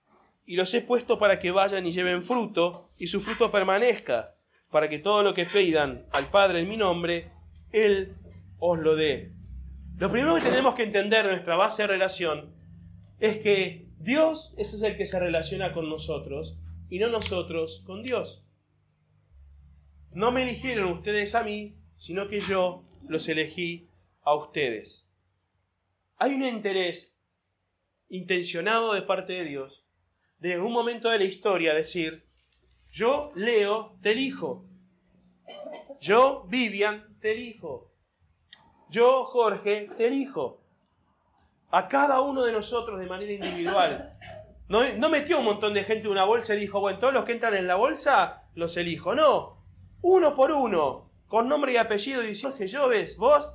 [0.47, 4.35] y los he puesto para que vayan y lleven fruto, y su fruto permanezca,
[4.71, 7.31] para que todo lo que pidan al Padre en mi nombre,
[7.73, 8.15] Él
[8.59, 9.33] os lo dé.
[9.99, 12.55] Lo primero que tenemos que entender de nuestra base de relación
[13.21, 16.57] es que Dios es el que se relaciona con nosotros
[16.93, 18.45] y no nosotros con Dios.
[20.11, 23.89] No me eligieron ustedes a mí, sino que yo los elegí
[24.21, 25.11] a ustedes.
[26.19, 27.17] Hay un interés
[28.11, 29.87] intencionado de parte de Dios
[30.39, 32.27] de un momento de la historia decir,
[32.91, 34.67] yo Leo te elijo,
[35.99, 37.91] yo Vivian te elijo,
[38.91, 40.61] yo Jorge te elijo,
[41.71, 44.19] a cada uno de nosotros de manera individual.
[44.73, 47.33] No, metió un montón de gente en una bolsa y dijo, bueno, todos los que
[47.33, 49.15] entran en la bolsa los elijo.
[49.15, 49.59] No,
[50.01, 53.53] uno por uno, con nombre y apellido, y Jorge Lloves, vos,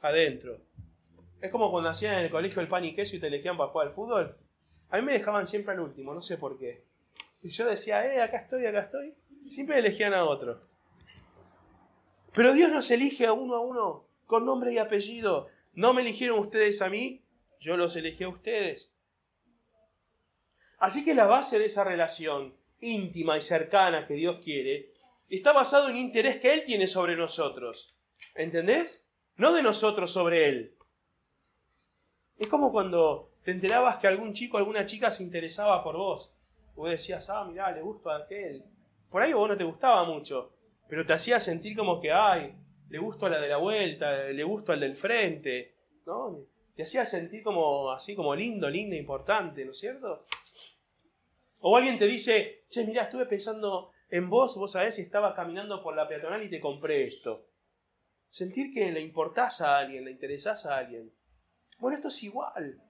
[0.00, 0.60] adentro.
[1.40, 3.70] Es como cuando hacían en el colegio el pan y queso y te elegían para
[3.70, 4.36] jugar al fútbol.
[4.90, 6.84] A mí me dejaban siempre al último, no sé por qué.
[7.42, 9.14] Y yo decía, eh, acá estoy, acá estoy.
[9.50, 10.60] Siempre elegían a otro.
[12.32, 15.48] Pero Dios nos elige a uno a uno, con nombre y apellido.
[15.72, 17.24] No me eligieron ustedes a mí,
[17.58, 18.94] yo los elegí a ustedes.
[20.78, 24.92] Así que la base de esa relación íntima y cercana que Dios quiere,
[25.28, 27.94] está basado en interés que Él tiene sobre nosotros.
[28.34, 29.06] ¿Entendés?
[29.36, 30.74] No de nosotros sobre Él.
[32.38, 36.32] Es como cuando te enterabas que algún chico, alguna chica se interesaba por vos.
[36.76, 38.64] Vos decías, ah, mirá, le gusta a aquel.
[39.10, 40.52] Por ahí vos no te gustaba mucho,
[40.88, 42.54] pero te hacía sentir como que, ay,
[42.88, 45.74] le gusto a la de la vuelta, le gusto al del frente,
[46.06, 46.38] ¿no?
[46.76, 50.22] Te hacía sentir como así como lindo, lindo, importante, ¿no es cierto?
[51.60, 55.82] O alguien te dice, che, mira, estuve pensando en vos, vos sabés si estaba caminando
[55.82, 57.46] por la peatonal y te compré esto.
[58.28, 61.12] Sentir que le importás a alguien, le interesás a alguien.
[61.78, 62.82] Bueno, esto es igual.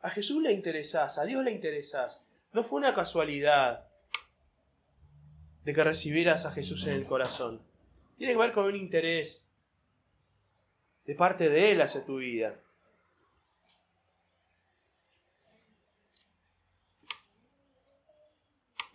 [0.00, 2.24] A Jesús le interesás, a Dios le interesás.
[2.52, 3.88] No fue una casualidad
[5.64, 7.60] de que recibieras a Jesús en el corazón.
[8.16, 9.48] Tiene que ver con un interés
[11.04, 12.56] de parte de Él hacia tu vida.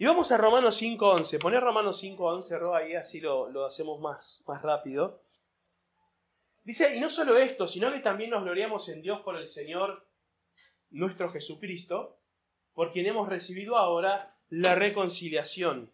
[0.01, 1.37] Y vamos a Romanos 5.11.
[1.37, 5.21] Poner Romanos 5.11, Ro, ahí así lo, lo hacemos más, más rápido.
[6.63, 10.07] Dice, y no solo esto, sino que también nos gloriamos en Dios por el Señor
[10.89, 12.17] nuestro Jesucristo,
[12.73, 15.91] por quien hemos recibido ahora la reconciliación.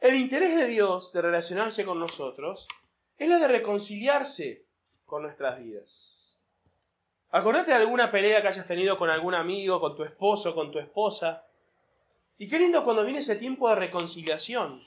[0.00, 2.66] El interés de Dios de relacionarse con nosotros
[3.16, 4.66] es la de reconciliarse
[5.06, 6.40] con nuestras vidas.
[7.30, 10.80] Acordate de alguna pelea que hayas tenido con algún amigo, con tu esposo, con tu
[10.80, 11.46] esposa.
[12.38, 14.82] Y qué lindo cuando viene ese tiempo de reconciliación,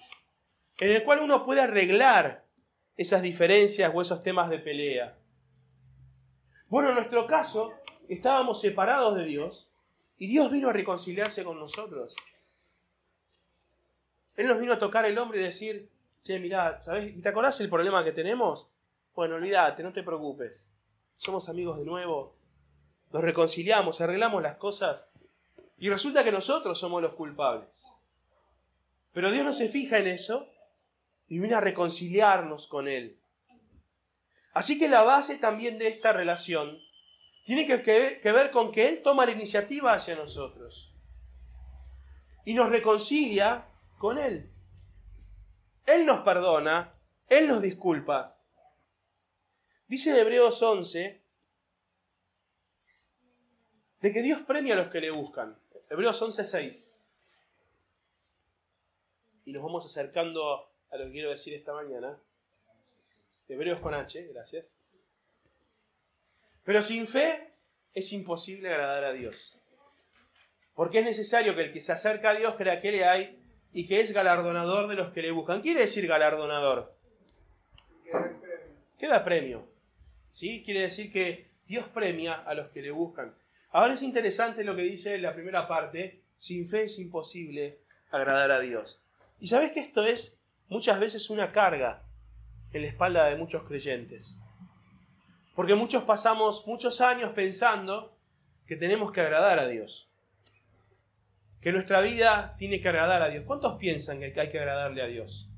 [0.80, 2.44] en el cual uno puede arreglar
[2.98, 5.18] esas diferencias o esos temas de pelea.
[6.68, 7.74] Bueno, en nuestro caso,
[8.10, 9.70] estábamos separados de Dios
[10.18, 12.16] y Dios vino a reconciliarse con nosotros.
[14.36, 15.90] Él nos vino a tocar el hombro y decir,
[16.24, 17.22] che, mirá, ¿sabes?
[17.22, 18.68] ¿Te acordás el problema que tenemos?
[19.14, 20.68] Bueno, olvídate, no te preocupes.
[21.18, 22.36] Somos amigos de nuevo.
[23.14, 25.08] Nos reconciliamos, arreglamos las cosas.
[25.78, 27.70] Y resulta que nosotros somos los culpables.
[29.12, 30.48] Pero Dios no se fija en eso
[31.28, 33.20] y viene a reconciliarnos con Él.
[34.54, 36.80] Así que la base también de esta relación
[37.46, 40.94] tiene que, ver con que Él toma la iniciativa hacia nosotros.
[42.46, 44.52] Y nos reconcilia con Él.
[45.86, 46.94] Él nos perdona,
[47.28, 48.38] Él nos disculpa.
[49.88, 51.24] Dice en Hebreos 11
[54.02, 55.60] de que Dios premia a los que le buscan.
[55.90, 56.92] Hebreos 11.6.
[59.46, 62.20] Y nos vamos acercando a lo que quiero decir esta mañana.
[63.48, 64.78] Hebreos con H, gracias.
[66.64, 67.54] Pero sin fe
[67.94, 69.56] es imposible agradar a Dios.
[70.74, 73.40] Porque es necesario que el que se acerca a Dios crea que le hay
[73.72, 75.62] y que es galardonador de los que le buscan.
[75.62, 76.96] ¿Quiere decir galardonador?
[78.98, 79.68] Queda premio.
[80.32, 80.64] ¿Sí?
[80.64, 83.36] Quiere decir que Dios premia a los que le buscan.
[83.76, 88.62] Ahora es interesante lo que dice la primera parte, sin fe es imposible agradar a
[88.62, 89.02] Dios.
[89.42, 92.02] Y sabes que esto es muchas veces una carga
[92.72, 94.40] en la espalda de muchos creyentes.
[95.56, 98.16] Porque muchos pasamos muchos años pensando
[98.66, 100.10] que tenemos que agradar a Dios
[101.60, 103.44] que nuestra vida tiene que agradar a Dios.
[103.44, 105.50] ¿Cuántos piensan que hay que agradarle a Dios?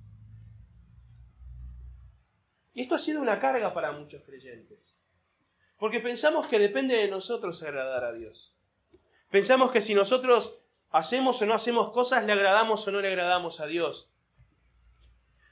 [2.74, 5.06] Y esto ha sido una carga para muchos creyentes.
[5.78, 8.54] Porque pensamos que depende de nosotros agradar a Dios.
[9.30, 10.58] Pensamos que si nosotros
[10.92, 14.10] hacemos o no hacemos cosas, le agradamos o no le agradamos a Dios.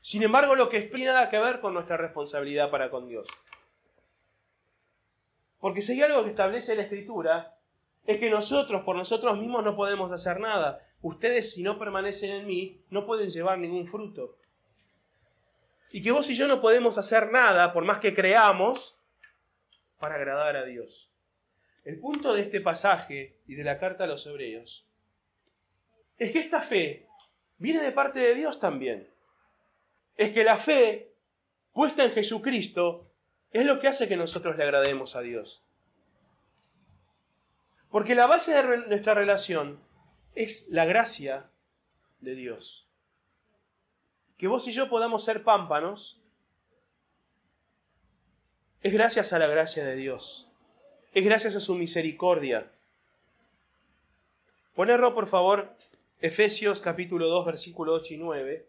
[0.01, 3.27] Sin embargo, lo que es nada que ver con nuestra responsabilidad para con Dios.
[5.59, 7.57] Porque si hay algo que establece la Escritura,
[8.05, 10.79] es que nosotros por nosotros mismos no podemos hacer nada.
[11.01, 14.37] Ustedes si no permanecen en mí no pueden llevar ningún fruto.
[15.91, 18.95] Y que vos y yo no podemos hacer nada, por más que creamos,
[20.05, 21.09] para agradar a Dios.
[21.83, 24.85] El punto de este pasaje y de la carta a los hebreos
[26.19, 27.07] es que esta fe
[27.57, 29.09] viene de parte de Dios también.
[30.15, 31.15] Es que la fe
[31.73, 33.11] puesta en Jesucristo
[33.49, 35.63] es lo que hace que nosotros le agrademos a Dios.
[37.89, 39.79] Porque la base de nuestra relación
[40.35, 41.49] es la gracia
[42.19, 42.87] de Dios.
[44.37, 46.21] Que vos y yo podamos ser pámpanos
[48.85, 50.45] es gracias a la gracia de Dios.
[51.11, 52.71] Es gracias a su misericordia.
[54.75, 55.75] Ponerlo, por favor,
[56.21, 58.67] Efesios capítulo 2, versículo 8 y 9.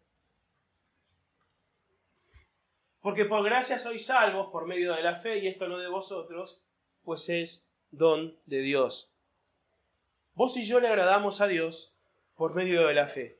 [3.02, 6.62] Porque por gracia sois salvos por medio de la fe, y esto no de vosotros,
[7.04, 9.10] pues es don de Dios.
[10.32, 11.92] Vos y yo le agradamos a Dios
[12.36, 13.36] por medio de la fe.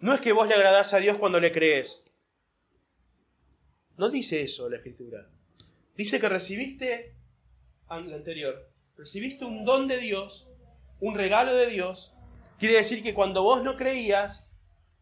[0.00, 2.04] No es que vos le agradás a Dios cuando le crees.
[3.96, 5.26] No dice eso la Escritura.
[5.96, 7.14] Dice que recibiste,
[7.88, 10.46] la anterior, recibiste un don de Dios
[11.00, 12.12] un regalo de Dios,
[12.58, 14.48] quiere decir que cuando vos no creías,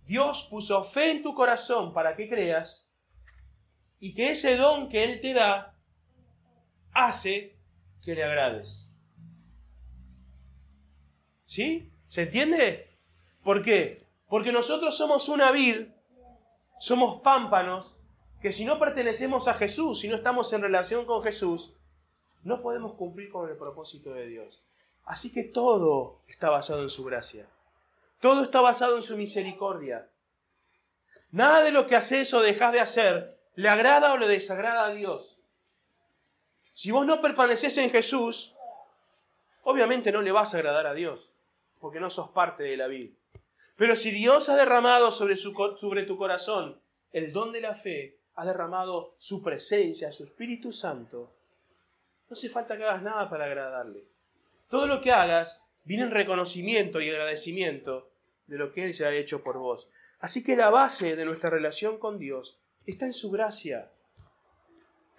[0.07, 2.91] Dios puso fe en tu corazón para que creas
[4.01, 5.75] y que ese don que Él te da
[6.93, 7.57] hace
[8.03, 8.91] que le agrades.
[11.45, 11.91] ¿Sí?
[12.09, 12.99] ¿Se entiende?
[13.43, 13.97] ¿Por qué?
[14.29, 15.87] Porque nosotros somos una vid,
[16.81, 17.97] somos pámpanos,
[18.45, 21.73] que si no pertenecemos a Jesús, si no estamos en relación con Jesús,
[22.43, 24.63] no podemos cumplir con el propósito de Dios.
[25.07, 27.49] Así que todo está basado en su gracia.
[28.21, 30.11] Todo está basado en su misericordia.
[31.31, 34.93] Nada de lo que haces o dejas de hacer le agrada o le desagrada a
[34.93, 35.39] Dios.
[36.75, 38.55] Si vos no permaneces en Jesús,
[39.63, 41.31] obviamente no le vas a agradar a Dios,
[41.81, 43.15] porque no sos parte de la vida.
[43.77, 48.19] Pero si Dios ha derramado sobre, su, sobre tu corazón el don de la fe,
[48.37, 51.33] ha derramado su presencia, su Espíritu Santo,
[52.29, 54.05] no hace falta que hagas nada para agradarle.
[54.69, 58.11] Todo lo que hagas viene en reconocimiento y agradecimiento
[58.47, 59.89] de lo que Él se ha hecho por vos.
[60.21, 63.91] Así que la base de nuestra relación con Dios está en su gracia,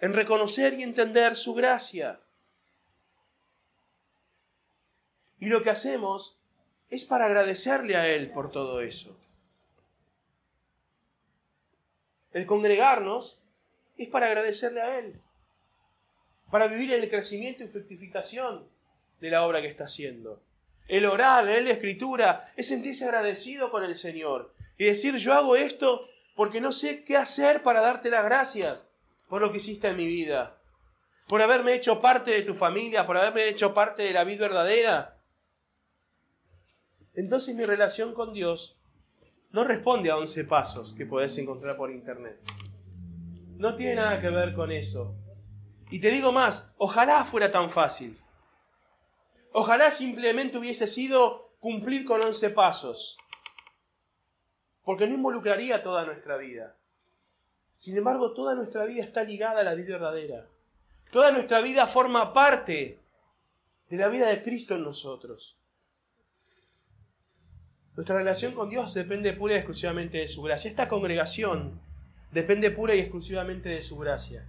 [0.00, 2.20] en reconocer y entender su gracia.
[5.38, 6.36] Y lo que hacemos
[6.90, 9.16] es para agradecerle a Él por todo eso.
[12.36, 13.40] El congregarnos
[13.96, 15.18] es para agradecerle a Él,
[16.50, 18.68] para vivir en el crecimiento y fructificación
[19.22, 20.42] de la obra que está haciendo.
[20.86, 25.56] El orar, leer la escritura, es sentirse agradecido con el Señor y decir, yo hago
[25.56, 28.86] esto porque no sé qué hacer para darte las gracias
[29.30, 30.58] por lo que hiciste en mi vida,
[31.28, 35.16] por haberme hecho parte de tu familia, por haberme hecho parte de la vida verdadera.
[37.14, 38.75] Entonces mi relación con Dios
[39.56, 42.38] no responde a 11 pasos que podés encontrar por internet.
[43.56, 45.14] No tiene nada que ver con eso.
[45.88, 48.18] Y te digo más, ojalá fuera tan fácil.
[49.52, 53.16] Ojalá simplemente hubiese sido cumplir con 11 pasos
[54.84, 56.76] porque no involucraría toda nuestra vida.
[57.78, 60.46] Sin embargo, toda nuestra vida está ligada a la vida verdadera.
[61.10, 63.00] Toda nuestra vida forma parte
[63.88, 65.56] de la vida de Cristo en nosotros.
[67.96, 70.68] Nuestra relación con Dios depende pura y exclusivamente de su gracia.
[70.68, 71.80] Esta congregación
[72.30, 74.44] depende pura y exclusivamente de su gracia.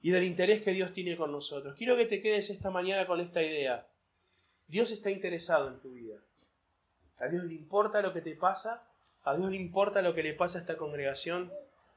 [0.00, 1.74] Y del interés que Dios tiene con nosotros.
[1.76, 3.88] Quiero que te quedes esta mañana con esta idea.
[4.68, 6.16] Dios está interesado en tu vida.
[7.18, 8.84] A Dios le importa lo que te pasa,
[9.24, 11.52] a Dios le importa lo que le pasa a esta congregación,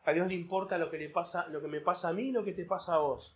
[0.06, 2.44] a Dios le importa lo que le pasa, lo que me pasa a mí, lo
[2.44, 3.36] que te pasa a vos.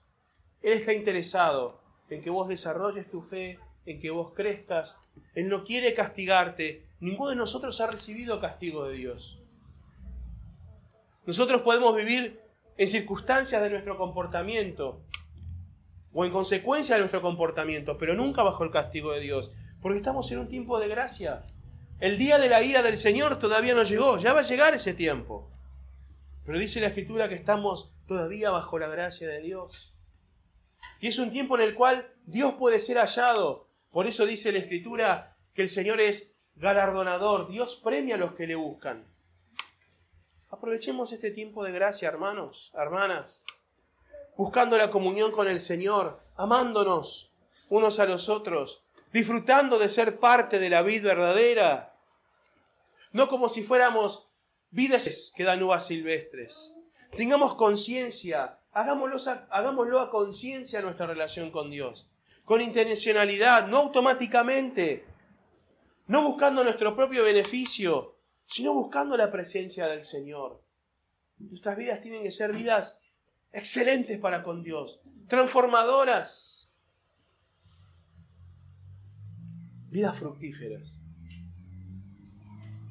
[0.61, 4.99] Él está interesado en que vos desarrolles tu fe, en que vos crezcas.
[5.35, 6.85] Él no quiere castigarte.
[6.99, 9.39] Ninguno de nosotros ha recibido castigo de Dios.
[11.25, 12.41] Nosotros podemos vivir
[12.77, 15.01] en circunstancias de nuestro comportamiento
[16.13, 19.51] o en consecuencia de nuestro comportamiento, pero nunca bajo el castigo de Dios,
[19.81, 21.43] porque estamos en un tiempo de gracia.
[21.99, 24.93] El día de la ira del Señor todavía no llegó, ya va a llegar ese
[24.93, 25.51] tiempo.
[26.45, 29.93] Pero dice la Escritura que estamos todavía bajo la gracia de Dios.
[30.99, 33.68] Y es un tiempo en el cual Dios puede ser hallado.
[33.91, 37.49] Por eso dice la Escritura que el Señor es galardonador.
[37.49, 39.05] Dios premia a los que le buscan.
[40.51, 43.43] Aprovechemos este tiempo de gracia, hermanos, hermanas,
[44.35, 47.29] buscando la comunión con el Señor, amándonos
[47.69, 48.81] unos a los otros,
[49.13, 51.93] disfrutando de ser parte de la vida verdadera,
[53.11, 54.27] no como si fuéramos
[54.71, 56.73] vidas que dan uvas silvestres.
[57.15, 62.08] Tengamos conciencia, hagámoslo a, conciencia nuestra relación con Dios,
[62.49, 65.05] con intencionalidad, no automáticamente,
[66.07, 68.15] no buscando nuestro propio beneficio,
[68.47, 70.59] sino buscando la presencia del Señor.
[71.37, 72.99] Nuestras vidas tienen que ser vidas
[73.51, 76.67] excelentes para con Dios, transformadoras
[79.91, 80.99] vidas fructíferas.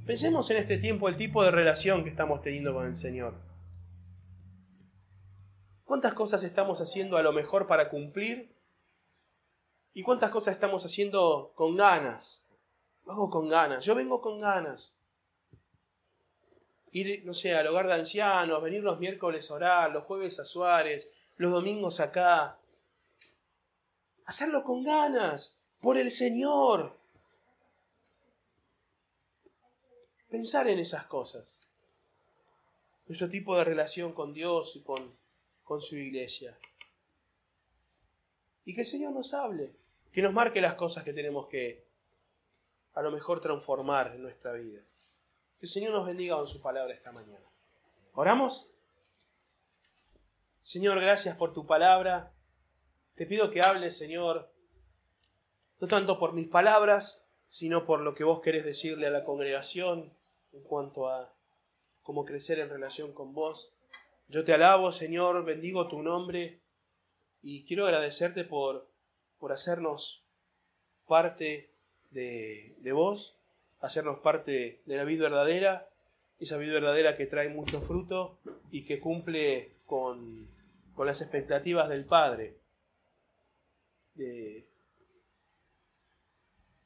[0.07, 3.35] Pensemos en este tiempo el tipo de relación que estamos teniendo con el Señor.
[5.83, 8.57] ¿Cuántas cosas estamos haciendo a lo mejor para cumplir?
[9.99, 12.45] ¿Y cuántas cosas estamos haciendo con ganas?
[13.09, 14.97] Hago con ganas, yo vengo con ganas.
[16.93, 20.45] Ir, no sé, al hogar de ancianos, venir los miércoles a orar, los jueves a
[20.45, 22.61] Suárez, los domingos acá.
[24.25, 26.97] Hacerlo con ganas, por el Señor.
[30.31, 31.59] Pensar en esas cosas.
[33.09, 35.13] Nuestro tipo de relación con Dios y con,
[35.65, 36.57] con su iglesia.
[38.65, 39.75] Y que el Señor nos hable,
[40.13, 41.87] que nos marque las cosas que tenemos que
[42.95, 44.81] a lo mejor transformar en nuestra vida.
[45.59, 47.47] Que el Señor nos bendiga con su palabra esta mañana.
[48.15, 48.69] ¿Oramos?
[50.63, 52.33] Señor, gracias por tu palabra.
[53.15, 54.53] Te pido que hables, Señor,
[55.81, 60.13] no tanto por mis palabras, sino por lo que vos querés decirle a la congregación
[60.53, 61.33] en cuanto a
[62.03, 63.73] cómo crecer en relación con vos.
[64.29, 66.61] Yo te alabo, Señor, bendigo tu nombre
[67.43, 68.88] y quiero agradecerte por,
[69.39, 70.23] por hacernos
[71.07, 71.71] parte
[72.11, 73.37] de, de vos,
[73.81, 75.89] hacernos parte de la vida verdadera,
[76.41, 78.39] esa vida verdadera que trae mucho fruto
[78.71, 80.49] y que cumple con,
[80.95, 82.55] con las expectativas del Padre.
[84.15, 84.67] De,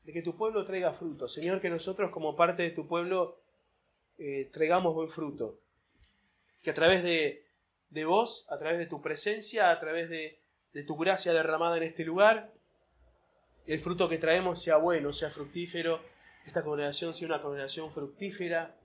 [0.04, 1.28] de que tu pueblo traiga fruto.
[1.28, 3.38] Señor, que nosotros como parte de tu pueblo
[4.18, 5.58] eh, traigamos buen fruto.
[6.62, 7.44] Que a través de,
[7.90, 10.38] de, vos, a través de tu presencia, a través de,
[10.72, 12.52] de tu gracia derramada en este lugar,
[13.66, 16.00] el fruto que traemos sea bueno, sea fructífero,
[16.46, 18.76] esta congregación sea una congregación fructífera.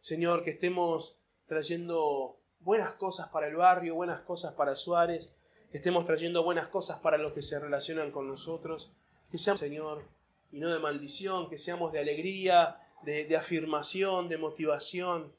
[0.00, 1.16] Señor, que estemos
[1.46, 5.32] trayendo buenas cosas para el barrio, buenas cosas para Suárez,
[5.70, 8.92] que estemos trayendo buenas cosas para los que se relacionan con nosotros.
[9.30, 10.04] Que seamos, Señor,
[10.52, 15.32] y no de maldición, que seamos de alegría, de, afirmación, de motivación.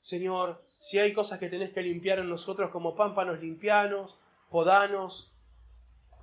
[0.00, 4.18] Señor, si hay cosas que tenés que limpiar en nosotros como pámpanos limpianos,
[4.50, 5.32] podanos,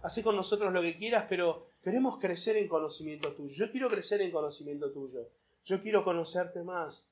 [0.02, 3.54] haz con nosotros lo que quieras, pero queremos crecer en conocimiento tuyo.
[3.56, 5.28] Yo quiero crecer en conocimiento tuyo.
[5.66, 7.10] Yo quiero conocerte más.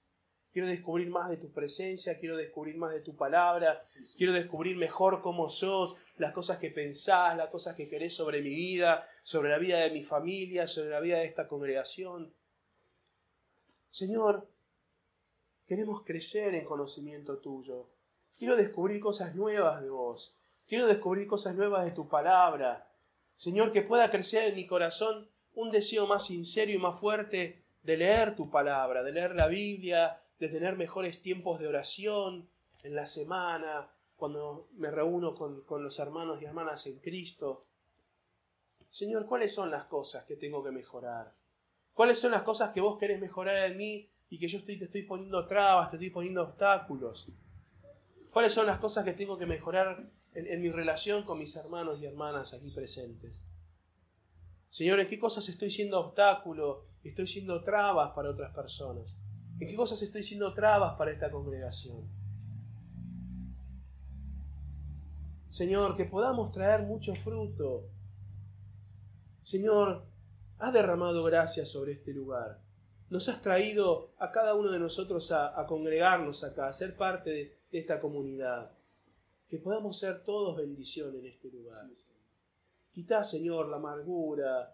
[0.52, 3.84] Quiero descubrir más de tu presencia, quiero descubrir más de tu palabra,
[4.16, 8.52] quiero descubrir mejor cómo sos, las cosas que pensás, las cosas que querés sobre mi
[8.52, 12.32] vida, sobre la vida de mi familia, sobre la vida de esta congregación.
[13.90, 14.48] Señor,
[15.66, 17.88] queremos crecer en conocimiento tuyo.
[18.38, 20.36] Quiero descubrir cosas nuevas de vos.
[20.68, 22.90] Quiero descubrir cosas nuevas de tu palabra.
[23.36, 27.98] Señor, que pueda crecer en mi corazón un deseo más sincero y más fuerte de
[27.98, 32.50] leer tu palabra, de leer la Biblia, de tener mejores tiempos de oración
[32.84, 37.62] en la semana, cuando me reúno con, los hermanos y hermanas en Cristo.
[38.90, 41.34] Señor, ¿cuáles son las cosas que tengo que mejorar?
[41.94, 44.86] ¿Cuáles son las cosas que vos querés mejorar en mí y que yo estoy, te
[44.86, 47.28] estoy poniendo trabas, te estoy poniendo obstáculos?
[48.32, 52.06] ¿Cuáles son las cosas que tengo que mejorar en, mi relación con mis hermanos y
[52.06, 53.46] hermanas aquí presentes?
[54.70, 59.20] Señor, ¿en qué cosas estoy siendo obstáculo, estoy siendo trabas para otras personas?
[59.60, 62.10] ¿En qué cosas estoy siendo trabas para esta congregación?
[65.54, 67.88] Señor, que podamos traer mucho fruto.
[69.44, 70.04] Señor,
[70.58, 72.60] has derramado gracias sobre este lugar.
[73.10, 77.58] Nos has traído a cada uno de nosotros a, congregarnos acá, a ser parte de,
[77.72, 78.72] esta comunidad.
[79.54, 81.88] Que podamos ser todos bendición en este lugar.
[82.92, 84.68] Quita, Señor, la amargura,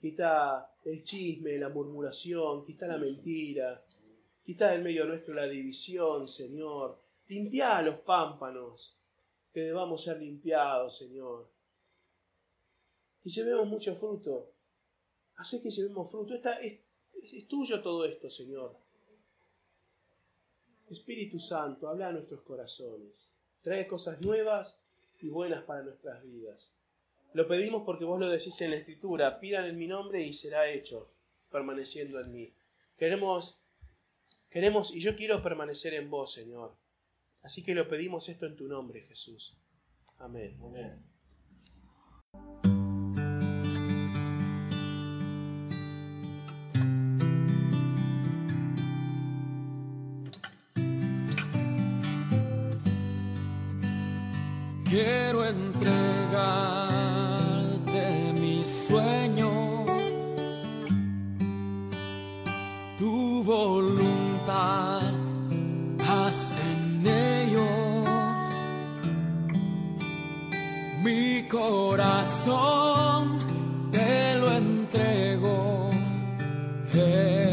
[0.00, 3.80] quita el chisme, la murmuración, quita la mentira,
[4.44, 6.98] Quita en medio nuestro la división, Señor.
[7.28, 8.96] Limpia los pámpanos,
[9.52, 11.48] que debamos ser limpiados, Señor.
[13.22, 14.50] Que llevemos mucho fruto.
[15.36, 16.34] Hace que llevemos fruto.
[16.34, 16.80] Esta, es,
[17.22, 18.76] es tuyo todo esto, Señor.
[20.90, 23.35] Espíritu Santo, habla a nuestros corazones.
[23.66, 24.78] Trae cosas nuevas
[25.20, 26.70] y buenas para nuestras vidas.
[27.32, 29.40] Lo pedimos porque vos lo decís en la Escritura.
[29.40, 31.10] Pidan en mi nombre y será hecho,
[31.50, 32.52] permaneciendo en mí.
[32.96, 33.56] Queremos
[34.50, 36.76] Queremos y yo quiero permanecer en vos, Señor.
[37.42, 39.52] Así que lo pedimos esto en tu nombre, Jesús.
[40.18, 40.56] Amén.
[40.62, 41.04] Amén.
[73.90, 75.90] Te lo entrego.
[76.94, 77.50] Enamórame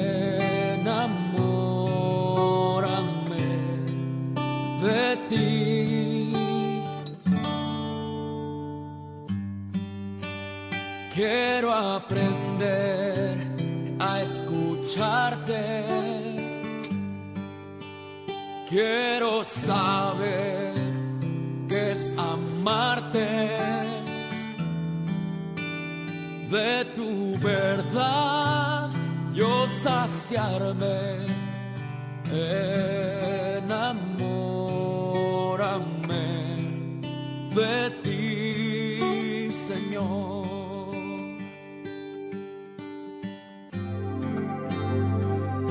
[4.83, 6.33] de ti.
[11.15, 13.37] Quiero aprender
[13.99, 16.03] a escucharte
[18.73, 20.73] Quiero saber
[21.69, 23.62] qué es amarte
[26.53, 28.89] de tu verdad,
[29.33, 31.25] yo saciarme.
[33.51, 33.83] Enamórame
[37.57, 40.91] de ti, Señor.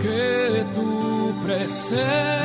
[0.03, 0.91] Que tu
[1.45, 2.42] presencia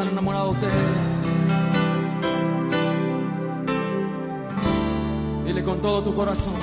[0.00, 0.72] están enamorados de Él.
[5.46, 6.54] Dile con todo tu corazón.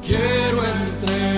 [0.00, 1.31] Quiero entrar.